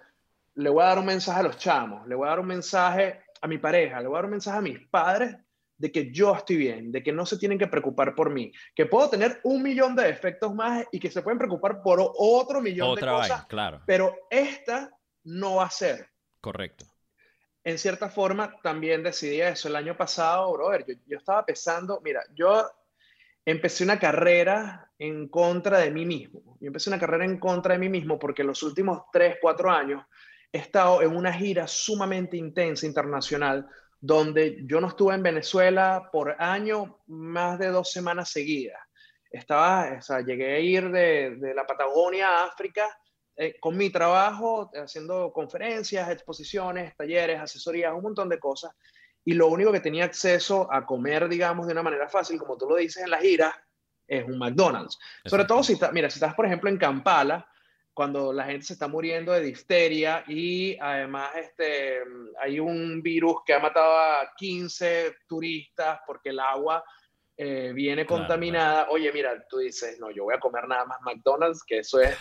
[0.56, 3.22] le voy a dar un mensaje a los chamos, le voy a dar un mensaje
[3.40, 5.38] a mi pareja, le voy a dar un mensaje a mis padres
[5.78, 8.86] de que yo estoy bien, de que no se tienen que preocupar por mí, que
[8.86, 12.96] puedo tener un millón de defectos más y que se pueden preocupar por otro millón
[12.96, 13.82] de cosas, claro.
[13.86, 14.92] pero esta
[15.24, 16.10] no va a ser.
[16.42, 16.84] Correcto.
[17.64, 19.70] En cierta forma, también decidí eso.
[19.70, 22.70] El año pasado, brother, yo, yo estaba pensando, mira, yo
[23.52, 26.58] empecé una carrera en contra de mí mismo.
[26.60, 30.06] Yo empecé una carrera en contra de mí mismo porque los últimos 3, 4 años
[30.52, 33.68] he estado en una gira sumamente intensa internacional
[34.02, 38.80] donde yo no estuve en Venezuela por año más de dos semanas seguidas.
[39.30, 42.88] Estaba, o sea, llegué a ir de, de la Patagonia a África
[43.42, 48.74] eh, con mi trabajo, haciendo conferencias, exposiciones, talleres, asesorías, un montón de cosas.
[49.30, 52.68] Y lo único que tenía acceso a comer, digamos, de una manera fácil, como tú
[52.68, 53.64] lo dices en la gira,
[54.08, 54.98] es un McDonald's.
[55.24, 57.48] Sobre todo si estás, mira, si estás, por ejemplo, en Kampala,
[57.94, 62.00] cuando la gente se está muriendo de difteria y además este,
[62.42, 66.84] hay un virus que ha matado a 15 turistas porque el agua
[67.38, 68.88] eh, viene contaminada.
[68.90, 72.18] Oye, mira, tú dices, no, yo voy a comer nada más McDonald's, que eso es...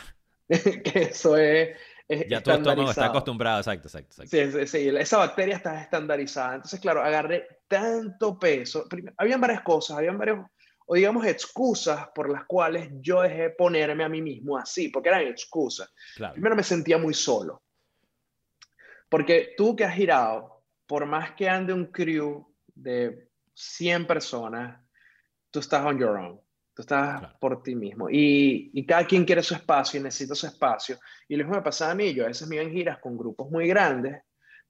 [0.84, 1.74] que eso es,
[2.08, 4.58] ya tu estómago está acostumbrado, exacto, exacto, exacto.
[4.58, 6.56] Sí, sí, sí, esa bacteria está estandarizada.
[6.56, 8.86] Entonces, claro, agarré tanto peso.
[9.16, 10.40] Habían varias cosas, habían varios
[10.90, 15.26] o digamos excusas por las cuales yo dejé ponerme a mí mismo así, porque eran
[15.26, 15.92] excusas.
[16.32, 17.62] Primero me sentía muy solo.
[19.10, 24.80] Porque tú que has girado, por más que ande un crew de 100 personas,
[25.50, 26.40] tú estás on your own.
[26.78, 28.08] Tú estás por ti mismo.
[28.08, 30.96] Y, y, cada quien quiere su espacio y necesita su espacio.
[31.26, 32.14] Y lo mismo me pasaba a mí.
[32.14, 34.22] Yo a veces me iba en giras con grupos muy grandes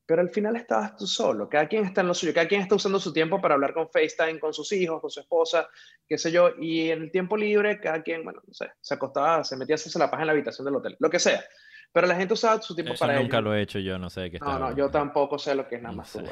[0.08, 2.74] pero al final estabas tú solo, cada quien está en lo suyo, cada quien está
[2.74, 5.68] usando su tiempo para hablar con FaceTime, con sus hijos, con su esposa,
[6.08, 9.44] qué sé yo, y en el tiempo libre cada quien, bueno, no sé, se acostaba,
[9.44, 11.44] se metía a hacerse la paja en la habitación del hotel, lo que sea.
[11.92, 14.30] Pero la gente usaba su tiempo Eso para nunca lo he hecho yo, no sé
[14.30, 16.22] qué No, no, yo tampoco sé lo que es nada más no,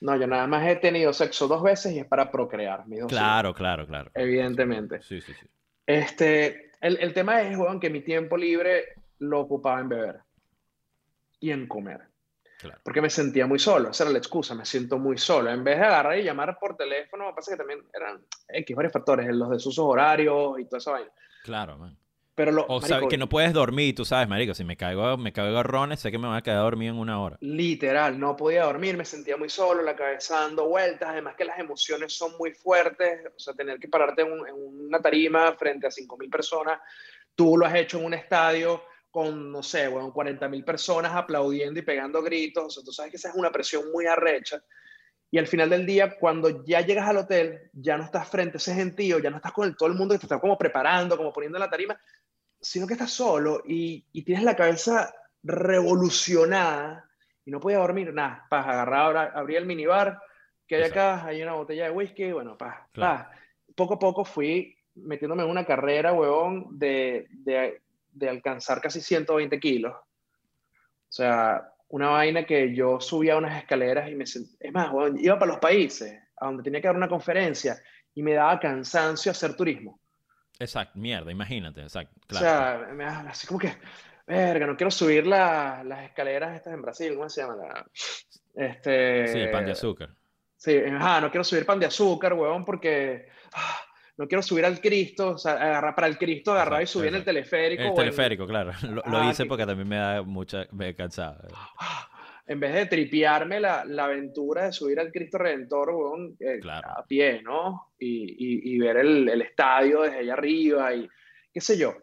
[0.00, 2.84] no, yo nada más he tenido sexo dos veces y es para procrear.
[3.08, 4.10] claro, claro, claro.
[4.14, 5.00] Evidentemente.
[5.02, 5.46] Sí, sí, sí.
[5.86, 10.20] Este, el, el tema es, Juan, que mi tiempo libre lo ocupaba en beber
[11.40, 12.08] y en comer.
[12.82, 15.50] Porque me sentía muy solo, esa era la excusa, me siento muy solo.
[15.50, 19.26] En vez de agarrar y llamar por teléfono, pasa que también eran X varios factores,
[19.34, 21.10] los de sus horarios y toda esa vaina.
[21.42, 21.98] Claro, man.
[22.34, 25.32] Pero lo, o sea, que no puedes dormir, tú sabes, marico, si me caigo, me
[25.32, 27.36] caigo garrones, sé que me voy a quedar dormido en una hora.
[27.40, 31.58] Literal, no podía dormir, me sentía muy solo, la cabeza dando vueltas, además que las
[31.58, 35.90] emociones son muy fuertes, o sea, tener que pararte en, en una tarima frente a
[35.90, 36.80] 5.000 personas,
[37.36, 38.82] tú lo has hecho en un estadio,
[39.14, 42.64] con, no sé, bueno, 40 mil personas aplaudiendo y pegando gritos.
[42.64, 44.60] O sea, tú sabes que esa es una presión muy arrecha.
[45.30, 48.58] Y al final del día, cuando ya llegas al hotel, ya no estás frente a
[48.58, 51.32] ese gentío, ya no estás con todo el mundo que te está como preparando, como
[51.32, 51.96] poniendo en la tarima,
[52.64, 57.08] sino que estás solo y, y tienes la cabeza revolucionada
[57.44, 60.18] y no podía dormir, nada, para agarrar, abrí el minibar,
[60.66, 63.30] que hay acá, hay una botella de whisky, bueno, pa, pa.
[63.76, 67.82] Poco a poco fui metiéndome en una carrera, huevón, de, de
[68.14, 69.92] de alcanzar casi 120 kilos.
[69.94, 75.38] O sea, una vaina que yo subía unas escaleras y me sentía, es más, iba
[75.38, 77.76] para los países, a donde tenía que dar una conferencia
[78.14, 80.00] y me daba cansancio hacer turismo.
[80.58, 82.14] Exacto, mierda, imagínate, exacto.
[82.30, 83.76] O sea, me, así como que,
[84.26, 87.84] verga, no quiero subir las escaleras estas en Brasil, ¿cómo se llama?
[88.54, 90.10] este, sí, pan de azúcar.
[90.56, 93.80] Sí, ajá, no quiero subir pan de azúcar, huevón, porque ah,
[94.16, 97.16] no quiero subir al Cristo, o sea, agarrar para el Cristo, agarrar y subir en
[97.16, 97.82] el teleférico.
[97.82, 98.72] El teleférico, claro.
[99.06, 101.48] Lo, hice porque también me da mucha, me he cansado.
[102.46, 105.90] En vez de tripearme la, la aventura de subir al Cristo Redentor,
[106.40, 107.92] eh, a pie, ¿no?
[107.98, 111.08] Y, y, ver el, el, estadio desde allá arriba y
[111.52, 111.96] qué sé yo.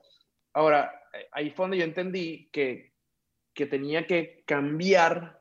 [0.54, 2.94] Ahora, eh, ahí fue donde yo entendí que,
[3.54, 5.38] que tenía que cambiar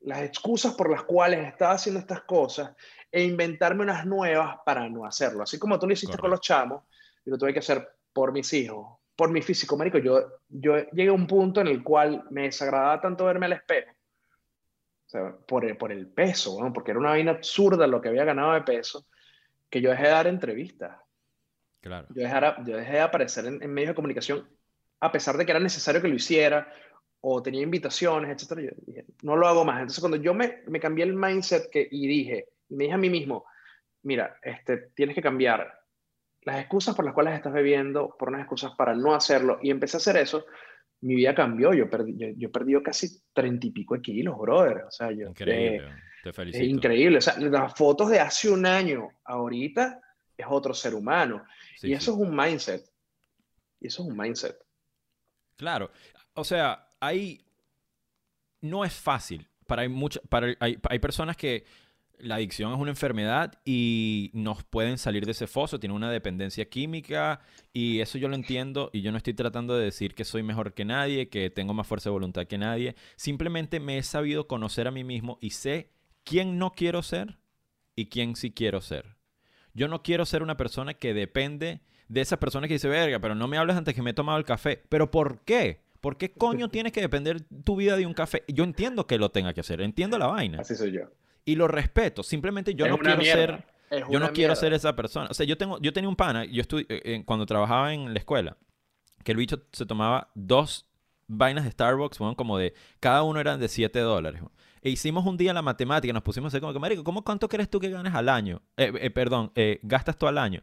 [0.00, 2.74] las excusas por las cuales estaba haciendo estas cosas
[3.10, 5.44] e inventarme unas nuevas para no hacerlo.
[5.44, 6.82] Así como tú lo hiciste con los chamos,
[7.26, 9.98] y lo tuve que hacer por mis hijos, por mi físico, marico.
[9.98, 13.92] Yo, yo llegué a un punto en el cual me desagradaba tanto verme al espejo,
[15.06, 18.24] o sea, por, el, por el peso, porque era una vaina absurda lo que había
[18.24, 19.06] ganado de peso,
[19.70, 20.98] que yo dejé de dar entrevistas.
[21.80, 22.08] Claro.
[22.10, 24.48] Yo dejé, yo dejé de aparecer en, en medios de comunicación,
[25.00, 26.72] a pesar de que era necesario que lo hiciera,
[27.20, 29.76] o tenía invitaciones, etcétera, yo dije, no lo hago más.
[29.80, 32.98] Entonces, cuando yo me, me cambié el mindset que, y dije, y me dije a
[32.98, 33.44] mí mismo,
[34.02, 35.80] mira, este, tienes que cambiar
[36.42, 39.96] las excusas por las cuales estás bebiendo por unas excusas para no hacerlo, y empecé
[39.96, 40.46] a hacer eso,
[41.00, 41.72] mi vida cambió.
[41.74, 44.84] Yo perdí, yo, perdí casi treinta y pico de kilos, brother.
[44.84, 45.88] O sea, yo, increíble,
[46.22, 46.64] te felicito.
[46.64, 47.18] Es increíble.
[47.18, 50.00] O sea, las fotos de hace un año, ahorita,
[50.36, 51.44] es otro ser humano.
[51.82, 52.84] y eso es un mindset.
[53.80, 54.56] Y eso es un mindset.
[55.56, 55.90] Claro.
[56.34, 57.44] O sea, ahí
[58.60, 59.46] no es fácil.
[59.66, 59.88] Para, hay,
[60.28, 61.64] para hay, hay personas que
[62.18, 66.68] la adicción es una enfermedad y nos pueden salir de ese foso, tiene una dependencia
[66.68, 67.40] química
[67.72, 70.74] y eso yo lo entiendo y yo no estoy tratando de decir que soy mejor
[70.74, 74.88] que nadie, que tengo más fuerza de voluntad que nadie, simplemente me he sabido conocer
[74.88, 75.90] a mí mismo y sé
[76.24, 77.38] quién no quiero ser
[77.94, 79.16] y quién sí quiero ser.
[79.74, 83.34] Yo no quiero ser una persona que depende de esa persona que dice, verga, pero
[83.34, 84.82] no me hables antes que me he tomado el café.
[84.88, 85.82] ¿Pero por qué?
[86.00, 88.44] ¿Por qué coño tienes que depender tu vida de un café?
[88.48, 90.60] Yo entiendo que lo tenga que hacer, entiendo la vaina.
[90.60, 91.10] Así soy yo
[91.46, 92.22] y lo respeto.
[92.22, 93.64] Simplemente yo no quiero ser.
[94.10, 95.28] yo no quiero ser esa persona.
[95.30, 98.18] O sea, yo tengo, yo tenía un pana, yo estuve, eh, cuando trabajaba en la
[98.18, 98.58] escuela,
[99.24, 100.86] que el bicho se tomaba dos
[101.28, 104.42] vainas de Starbucks, bueno, como de, cada uno eran de 7 dólares.
[104.82, 107.48] E hicimos un día la matemática, nos pusimos a hacer como que, marico, ¿cómo cuánto
[107.48, 108.60] crees tú que ganas al año?
[108.76, 110.62] Eh, eh, perdón, gastas tú al año.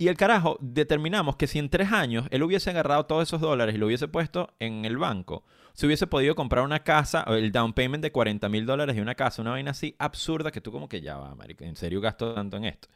[0.00, 3.74] Y el carajo, determinamos que si en tres años él hubiese agarrado todos esos dólares
[3.74, 7.74] y lo hubiese puesto en el banco, se hubiese podido comprar una casa, el down
[7.74, 10.88] payment de 40 mil dólares de una casa, una vaina así absurda que tú como
[10.88, 12.88] que ya va, marico, en serio gasto tanto en esto.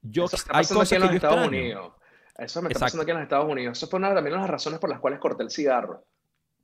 [0.00, 1.92] Yo, Eso hay cosas en los Estados Unidos.
[2.36, 3.78] Eso me está pasando aquí en los Estados Unidos.
[3.78, 6.04] Eso fue una también de las razones por las cuales corté el cigarro.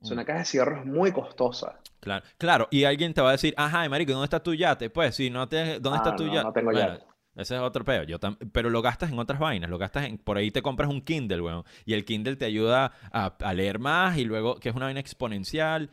[0.01, 0.25] O una mm.
[0.25, 1.79] caja de cigarros muy costosa.
[2.01, 2.67] Claro, claro.
[2.69, 4.89] Y alguien te va a decir, ajá, marico, ¿dónde está tu yate?
[4.89, 5.79] Pues, si no te...
[5.79, 6.43] ¿Dónde está ah, tu yate?
[6.43, 7.05] No tengo yate.
[7.35, 8.03] Ese es otro peo.
[8.03, 8.19] Yo
[8.51, 9.69] pero lo gastas en otras vainas.
[9.69, 10.17] Lo gastas en.
[10.17, 11.63] Por ahí te compras un Kindle, weón.
[11.85, 15.89] Y el Kindle te ayuda a, leer más y luego, que es una vaina exponencial.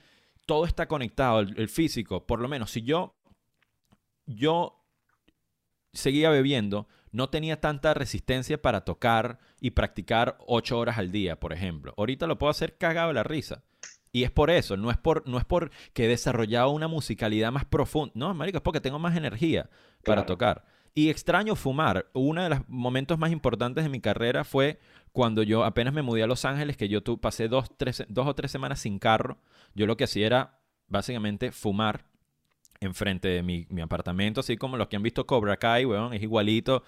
[0.46, 2.26] Todo está conectado, el, físico.
[2.26, 3.14] Por lo menos, si yo.
[4.28, 4.84] Yo
[5.92, 11.52] seguía bebiendo, no tenía tanta resistencia para tocar y practicar ocho horas al día, por
[11.52, 11.94] ejemplo.
[11.96, 13.62] Ahorita lo puedo hacer cagado de la risa.
[14.12, 17.52] Y es por eso, no es por, no es por que he desarrollado una musicalidad
[17.52, 18.12] más profunda.
[18.16, 19.68] No, marico, es porque tengo más energía
[20.04, 20.64] para tocar.
[20.96, 22.06] Y extraño fumar.
[22.14, 24.78] Uno de los momentos más importantes de mi carrera fue
[25.12, 27.70] cuando yo apenas me mudé a Los Ángeles, que yo tu, pasé dos,
[28.08, 29.36] dos o tres semanas sin carro.
[29.74, 32.06] Yo lo que hacía era básicamente fumar
[32.80, 36.22] enfrente de mi, mi, apartamento, así como los que han visto Cobra Kai, weón, es
[36.22, 36.82] igualito.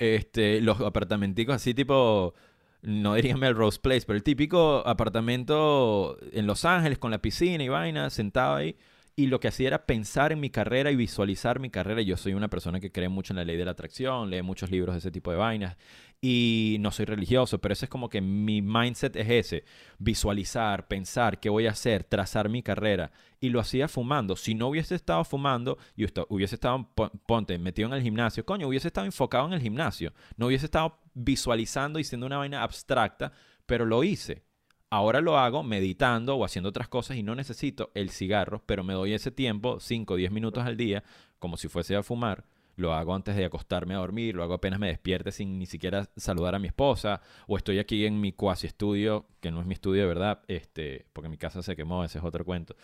[0.00, 2.34] Este, los apartamenticos así tipo,
[2.82, 7.70] no diría Melrose Place, pero el típico apartamento en Los Ángeles con la piscina y
[7.70, 8.76] vaina, sentado ahí
[9.18, 12.02] y lo que hacía era pensar en mi carrera y visualizar mi carrera.
[12.02, 14.70] Yo soy una persona que cree mucho en la ley de la atracción, lee muchos
[14.70, 15.78] libros de ese tipo de vainas
[16.20, 19.64] y no soy religioso, pero ese es como que mi mindset es ese,
[19.98, 24.36] visualizar, pensar qué voy a hacer, trazar mi carrera y lo hacía fumando.
[24.36, 26.86] Si no hubiese estado fumando y hubiese estado,
[27.26, 30.98] ponte, metido en el gimnasio, coño, hubiese estado enfocado en el gimnasio, no hubiese estado
[31.14, 33.32] visualizando y siendo una vaina abstracta,
[33.64, 34.44] pero lo hice.
[34.90, 38.94] Ahora lo hago meditando o haciendo otras cosas y no necesito el cigarro, pero me
[38.94, 41.02] doy ese tiempo, 5 o 10 minutos al día,
[41.38, 42.44] como si fuese a fumar.
[42.76, 46.08] Lo hago antes de acostarme a dormir, lo hago apenas me despierte sin ni siquiera
[46.16, 49.74] saludar a mi esposa, o estoy aquí en mi cuasi estudio, que no es mi
[49.74, 52.76] estudio de verdad, este, porque mi casa se quemó, ese es otro cuento.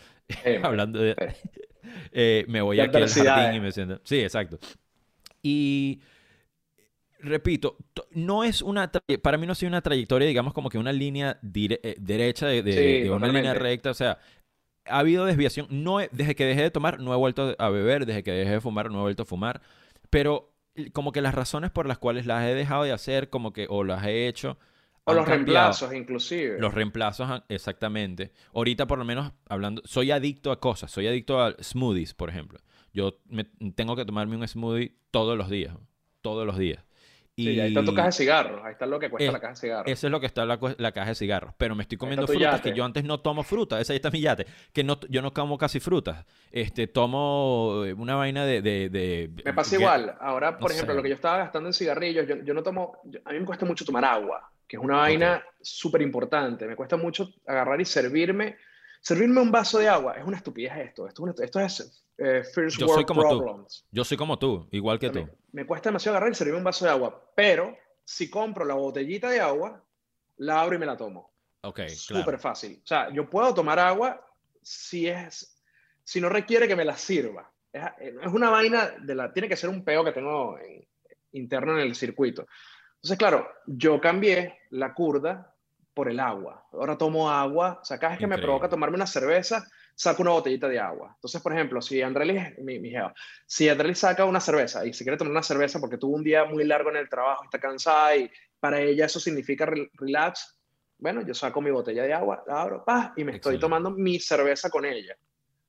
[0.43, 1.15] Eh, Hablando de...
[2.13, 3.99] Eh, me voy aquí al jardín y me siento...
[4.05, 4.57] Sí, exacto.
[5.41, 5.99] Y
[7.23, 7.77] repito,
[8.11, 11.39] no es una, para mí no ha sido una trayectoria, digamos, como que una línea
[11.41, 14.19] eh, derecha de, una línea recta, o sea,
[14.85, 18.23] ha habido desviación, no desde que dejé de tomar no he vuelto a beber, desde
[18.23, 19.61] que dejé de fumar no he vuelto a fumar,
[20.09, 20.53] pero
[20.91, 23.83] como que las razones por las cuales las he dejado de hacer, como que, o
[23.83, 24.57] las he hecho...
[25.05, 26.59] O los reemplazos, inclusive.
[26.59, 28.31] Los reemplazos, exactamente.
[28.53, 30.91] Ahorita, por lo menos, hablando, soy adicto a cosas.
[30.91, 32.61] Soy adicto a smoothies, por ejemplo.
[32.93, 33.43] Yo me,
[33.75, 35.75] tengo que tomarme un smoothie todos los días.
[36.21, 36.85] Todos los días.
[37.35, 39.59] Y ahí está tu caja de cigarros, ahí está lo que cuesta la caja de
[39.59, 39.91] cigarros.
[39.91, 41.53] Eso es lo que está la, la caja de cigarros.
[41.57, 43.81] Pero me estoy comiendo frutas que yo antes no tomo fruta.
[43.81, 44.45] Ese ahí está mi yate.
[44.71, 46.25] Que no, yo no como casi frutas.
[46.51, 48.61] Este, tomo eh, una vaina de.
[48.61, 50.15] de, me pasa igual.
[50.19, 52.97] Ahora, por ejemplo, lo que yo estaba gastando en cigarrillos, yo, yo no tomo.
[53.25, 56.67] a mí me cuesta mucho tomar agua, que es una vaina súper importante.
[56.67, 58.57] Me cuesta mucho agarrar y servirme.
[59.01, 61.07] Servirme un vaso de agua es una estupidez esto.
[61.07, 63.67] Esto, esto es eh, first yo soy como Tú.
[63.91, 65.27] Yo soy como tú, igual que tú.
[65.53, 69.29] Me cuesta demasiado agarrar y servirme un vaso de agua, pero si compro la botellita
[69.29, 69.83] de agua,
[70.37, 71.31] la abro y me la tomo.
[71.61, 72.81] Ok, Súper fácil.
[72.83, 74.27] O sea, yo puedo tomar agua
[74.61, 75.63] si es,
[76.03, 77.49] si no requiere que me la sirva.
[77.71, 80.57] Es, es una vaina de la, tiene que ser un peo que tengo
[81.31, 82.45] interno en el circuito.
[82.95, 85.53] Entonces, claro, yo cambié la curda
[85.93, 86.65] por el agua.
[86.71, 90.31] Ahora tomo agua, o sea, cada vez que me provoca tomarme una cerveza, saco una
[90.31, 91.11] botellita de agua.
[91.15, 92.93] Entonces, por ejemplo, si Andrelis, mi, mi
[93.45, 96.45] si Andrelis saca una cerveza y se quiere tomar una cerveza porque tuvo un día
[96.45, 98.29] muy largo en el trabajo, está cansada y
[98.59, 100.57] para ella eso significa relax,
[100.97, 102.85] bueno, yo saco mi botella de agua, la abro,
[103.17, 105.15] y me estoy tomando mi cerveza con ella.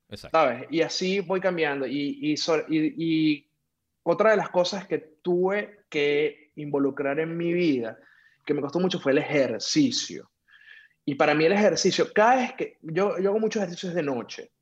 [0.08, 0.38] Exacto.
[0.38, 0.66] ¿Sabes?
[0.70, 1.86] Y así voy cambiando.
[1.86, 2.34] Y, y,
[2.68, 3.50] y,
[4.04, 7.98] otra de las cosas que tuve que involucrar en mi vida,
[8.44, 10.30] que me costó mucho, fue el ejercicio.
[11.04, 14.52] Y para mí el ejercicio, cada vez que yo, yo hago muchos ejercicios de noche,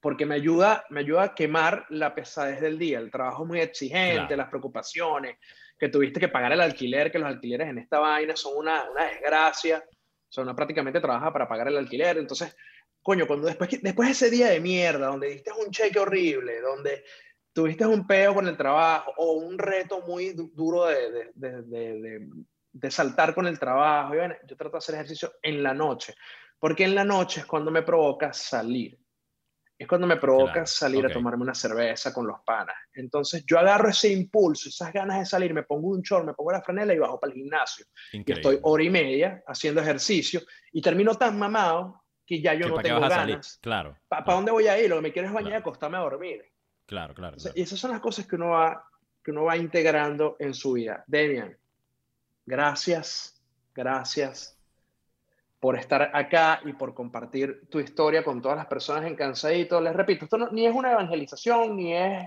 [0.00, 4.36] porque me ayuda, me ayuda a quemar la pesadez del día, el trabajo muy exigente,
[4.36, 5.38] las preocupaciones,
[5.78, 9.04] que tuviste que pagar el alquiler, que los alquileres en esta vaina son una, una
[9.04, 12.54] desgracia, o sea, uno prácticamente trabaja para pagar el alquiler, entonces,
[13.02, 17.04] coño, cuando después, después de ese día de mierda, donde diste un cheque horrible, donde
[17.52, 22.28] tuviste un peo con el trabajo o un reto muy duro de, de, de,
[22.78, 24.14] de saltar con el trabajo.
[24.14, 26.14] Y bueno, yo trato de hacer ejercicio en la noche,
[26.58, 28.98] porque en la noche es cuando me provoca salir.
[29.76, 32.74] Es cuando me provoca salir a tomarme una cerveza con los panas.
[32.92, 36.50] Entonces yo agarro ese impulso, esas ganas de salir, me pongo un short, me pongo
[36.50, 37.86] la franela y bajo para el gimnasio.
[38.12, 40.40] Y estoy hora y media haciendo ejercicio
[40.72, 43.60] y termino tan mamado que ya yo no tengo ganas.
[43.62, 43.96] Claro.
[44.08, 44.90] ¿Para dónde voy a ir?
[44.90, 46.44] Lo que me quiero es bañar y acostarme a dormir.
[46.84, 48.84] Claro, claro, Y esas son las cosas que uno va,
[49.22, 51.04] que uno va integrando en su vida.
[51.06, 51.56] Demian,
[52.48, 53.38] Gracias,
[53.74, 54.58] gracias
[55.60, 59.78] por estar acá y por compartir tu historia con todas las personas en Cansadito.
[59.82, 62.26] Les repito, esto ni es una evangelización, ni es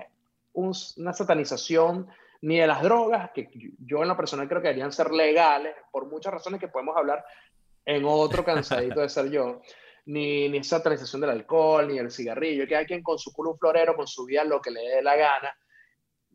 [0.53, 2.07] una satanización,
[2.41, 3.49] ni de las drogas, que
[3.79, 7.25] yo en lo personal creo que deberían ser legales, por muchas razones que podemos hablar
[7.83, 9.63] en otro Cansadito de ser yo,
[10.05, 13.95] ni, ni satanización del alcohol, ni el cigarrillo, que hay quien con su culo florero,
[13.95, 15.51] con su vida, lo que le dé la gana.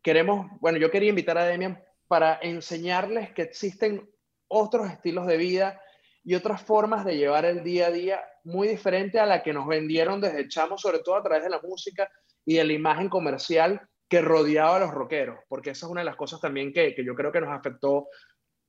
[0.03, 4.09] Queremos, bueno, yo quería invitar a Demian para enseñarles que existen
[4.47, 5.81] otros estilos de vida
[6.23, 9.67] y otras formas de llevar el día a día muy diferente a la que nos
[9.67, 12.09] vendieron desde chamo, sobre todo a través de la música
[12.45, 16.05] y de la imagen comercial que rodeaba a los rockeros, porque esa es una de
[16.05, 18.07] las cosas también que, que yo creo que nos afectó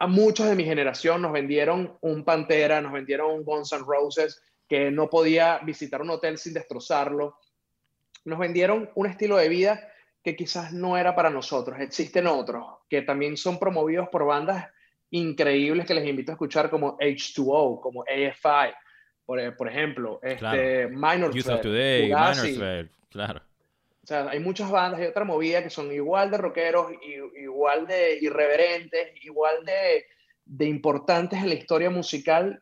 [0.01, 1.23] a muchos de mi generación.
[1.23, 6.11] Nos vendieron un Pantera, nos vendieron un Guns N' Roses que no podía visitar un
[6.11, 7.39] hotel sin destrozarlo.
[8.25, 9.93] Nos vendieron un estilo de vida
[10.29, 11.81] que quizás no era para nosotros.
[11.81, 14.67] Existen otros que también son promovidos por bandas
[15.11, 18.75] increíbles que les invito a escuchar como H2O, como AFI,
[19.25, 23.41] por, por ejemplo, este, Minor Today, Minor claro.
[24.03, 26.93] O sea, hay muchas bandas y otra movida que son igual de rockeros,
[27.37, 30.07] igual de irreverentes, igual de,
[30.45, 32.61] de importantes en la historia musical,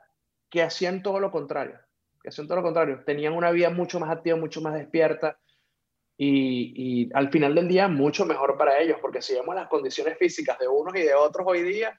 [0.50, 1.78] que hacían todo lo contrario.
[2.22, 3.02] Que hacían todo lo contrario.
[3.04, 5.38] Tenían una vida mucho más activa, mucho más despierta,
[6.18, 10.58] y, al final del día mucho mejor para ellos, porque si vemos las condiciones físicas
[10.58, 11.98] de unos y de otros hoy día,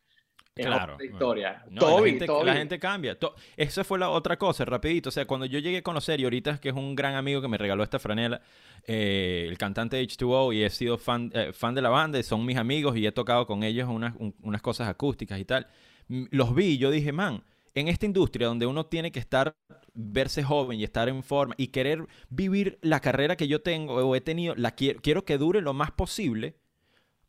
[0.55, 0.97] claro.
[1.03, 1.63] historia.
[1.69, 3.17] la, gente, la, gente, cambia.
[3.55, 5.09] Eso fue la otra cosa, rapidito.
[5.09, 7.47] O sea, cuando yo llegué a conocer, y ahorita que es un gran amigo que
[7.47, 8.41] me regaló esta franela,
[8.85, 12.43] eh, el cantante H2O, y he sido fan, eh, fan de la banda, y son
[12.45, 15.67] mis amigos, y he tocado con ellos unas, unas cosas acústicas y tal.
[16.07, 17.43] Los vi y yo dije, man,
[17.79, 19.55] en esta industria donde uno tiene que estar,
[19.93, 24.15] verse joven y estar en forma y querer vivir la carrera que yo tengo o
[24.15, 26.55] he tenido, la quiero, que dure lo más posible,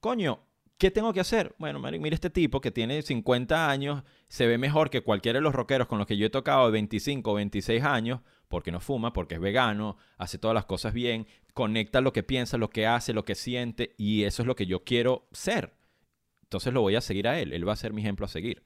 [0.00, 0.40] coño,
[0.78, 1.54] ¿qué tengo que hacer?
[1.58, 5.54] Bueno, mira este tipo que tiene 50 años, se ve mejor que cualquiera de los
[5.54, 9.12] rockeros con los que yo he tocado de 25 o 26 años, porque no fuma,
[9.12, 13.12] porque es vegano, hace todas las cosas bien, conecta lo que piensa, lo que hace,
[13.12, 15.74] lo que siente, y eso es lo que yo quiero ser.
[16.44, 18.62] Entonces lo voy a seguir a él, él va a ser mi ejemplo a seguir.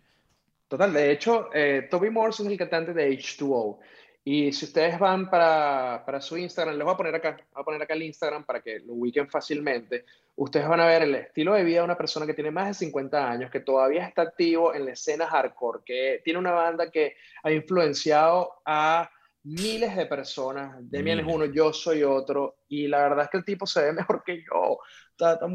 [0.72, 3.78] Total, de hecho, eh, Toby Morse es el cantante de H2O.
[4.24, 7.62] Y si ustedes van para, para, su Instagram, les voy a poner acá, voy a
[7.62, 10.06] poner acá el Instagram para que lo ubiquen fácilmente.
[10.34, 12.86] Ustedes van a ver el estilo de vida de una persona que tiene más de
[12.86, 17.16] 50 años, que todavía está activo en la escena hardcore, que tiene una banda que
[17.42, 19.10] ha influenciado a
[19.44, 20.76] miles de personas.
[20.80, 22.58] Demian es uno, yo soy otro.
[22.68, 24.78] Y la verdad es que el tipo se ve mejor que yo.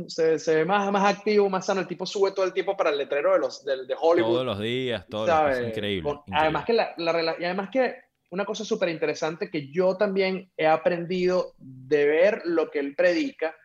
[0.08, 1.82] Se, se ve más, más activo, más sano.
[1.82, 4.30] El tipo sube todo el tiempo para el letrero de, los, de, de Hollywood.
[4.30, 5.50] Todos los días, todo.
[5.50, 7.96] Es increíble, Además que la, la, y además que
[8.30, 13.56] una cosa súper interesante que yo también he aprendido de ver lo que él predica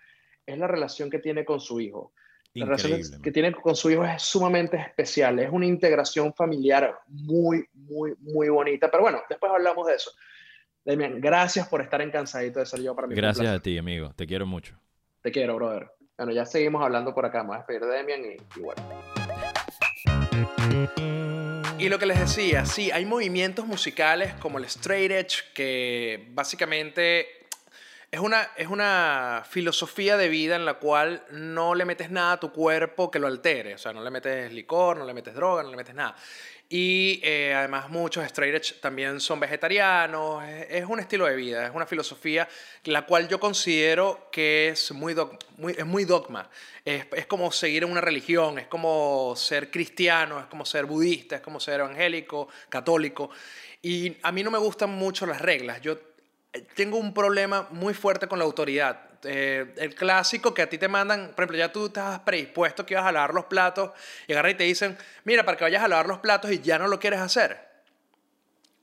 [0.46, 2.12] es la relación que tiene con su hijo.
[2.54, 7.64] La relación que tiene con su hijo es sumamente especial, es una integración familiar muy,
[7.72, 8.90] muy, muy bonita.
[8.90, 10.10] Pero bueno, después hablamos de eso.
[10.84, 13.14] Demian, gracias por estar en Cansadito de ser yo para mí.
[13.14, 14.12] Gracias a ti, amigo.
[14.14, 14.78] Te quiero mucho.
[15.22, 15.90] Te quiero, brother.
[16.18, 17.38] Bueno, ya seguimos hablando por acá.
[17.38, 18.82] Vamos a despedir de Demian y, y bueno.
[21.78, 27.41] Y lo que les decía, sí, hay movimientos musicales como el straight edge que básicamente
[28.12, 32.40] es una, es una filosofía de vida en la cual no le metes nada a
[32.40, 33.74] tu cuerpo que lo altere.
[33.74, 36.14] O sea, no le metes licor, no le metes droga, no le metes nada.
[36.68, 40.44] Y eh, además muchos straight edge también son vegetarianos.
[40.68, 42.46] Es, un estilo de vida, es una filosofía
[42.84, 45.16] la cual yo considero que es muy,
[45.56, 46.50] muy, es muy dogma.
[46.84, 51.42] Es, es, como seguir una religión, es como ser cristiano, es como ser budista, es
[51.42, 53.30] como ser evangélico, católico.
[53.80, 55.80] Y a mí no me gustan mucho las reglas.
[55.80, 56.11] Yo
[56.74, 59.00] tengo un problema muy fuerte con la autoridad.
[59.24, 62.94] Eh, el clásico que a ti te mandan, por ejemplo, ya tú estás predispuesto que
[62.94, 63.92] ibas a lavar los platos
[64.26, 66.78] y agarran y te dicen, mira, para que vayas a lavar los platos y ya
[66.78, 67.70] no lo quieres hacer.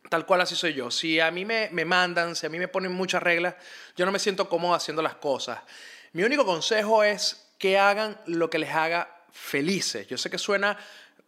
[0.09, 0.89] Tal cual así soy yo.
[0.89, 3.55] Si a mí me, me mandan, si a mí me ponen muchas reglas,
[3.95, 5.59] yo no me siento cómodo haciendo las cosas.
[6.13, 10.07] Mi único consejo es que hagan lo que les haga felices.
[10.07, 10.78] Yo sé que suena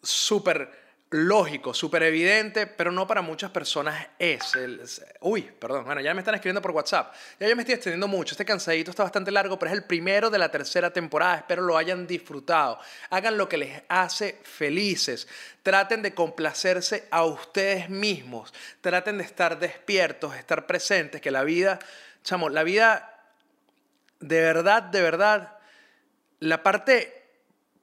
[0.02, 0.81] súper
[1.12, 4.56] lógico, súper evidente, pero no para muchas personas es.
[4.56, 4.82] El,
[5.20, 7.14] uy, perdón, bueno, ya me están escribiendo por WhatsApp.
[7.40, 8.34] Ya yo me estoy extendiendo mucho.
[8.34, 11.36] Este cansadito está bastante largo, pero es el primero de la tercera temporada.
[11.36, 12.80] Espero lo hayan disfrutado.
[13.10, 15.28] Hagan lo que les hace felices.
[15.64, 18.54] Traten de complacerse a ustedes mismos.
[18.80, 21.78] Traten de estar despiertos, estar presentes, que la vida,
[22.24, 23.34] chamo, la vida,
[24.22, 25.58] de verdad, de verdad,
[26.40, 27.22] la parte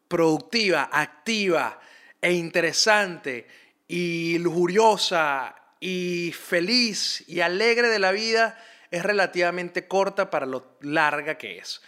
[0.09, 1.79] productiva, activa,
[2.20, 3.46] e interesante
[3.86, 8.58] y lujuriosa y feliz y alegre de la vida
[8.90, 11.80] es relativamente corta para lo larga que es.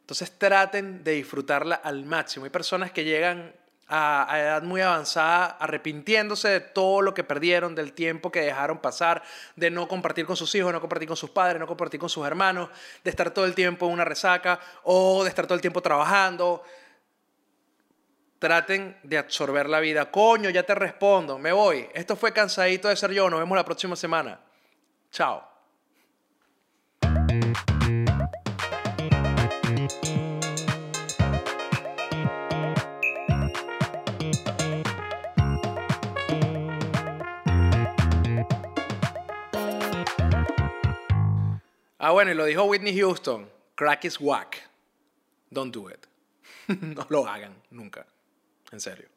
[0.00, 2.44] Entonces traten de disfrutarla al máximo.
[2.44, 3.54] Hay personas que llegan
[3.88, 9.22] a, edad muy avanzada arrepintiéndose de todo lo que perdieron, del tiempo que dejaron pasar,
[9.54, 12.26] de no compartir con sus hijos, no compartir con sus padres, no compartir con sus
[12.26, 12.68] hermanos,
[13.04, 16.62] de estar todo el tiempo en una resaca o de estar todo el tiempo trabajando
[18.38, 20.10] traten de absorber la vida.
[20.10, 21.88] Coño, ya te respondo, me voy.
[21.94, 23.30] Esto fue cansadito de ser yo.
[23.30, 24.40] Nos vemos la próxima semana.
[25.10, 25.56] Chao.
[41.98, 43.50] Ah, bueno, y lo dijo Whitney Houston.
[43.74, 44.62] Crack is whack.
[45.50, 46.06] Don't do it.
[46.80, 48.06] no lo hagan nunca.
[48.72, 49.15] En serio.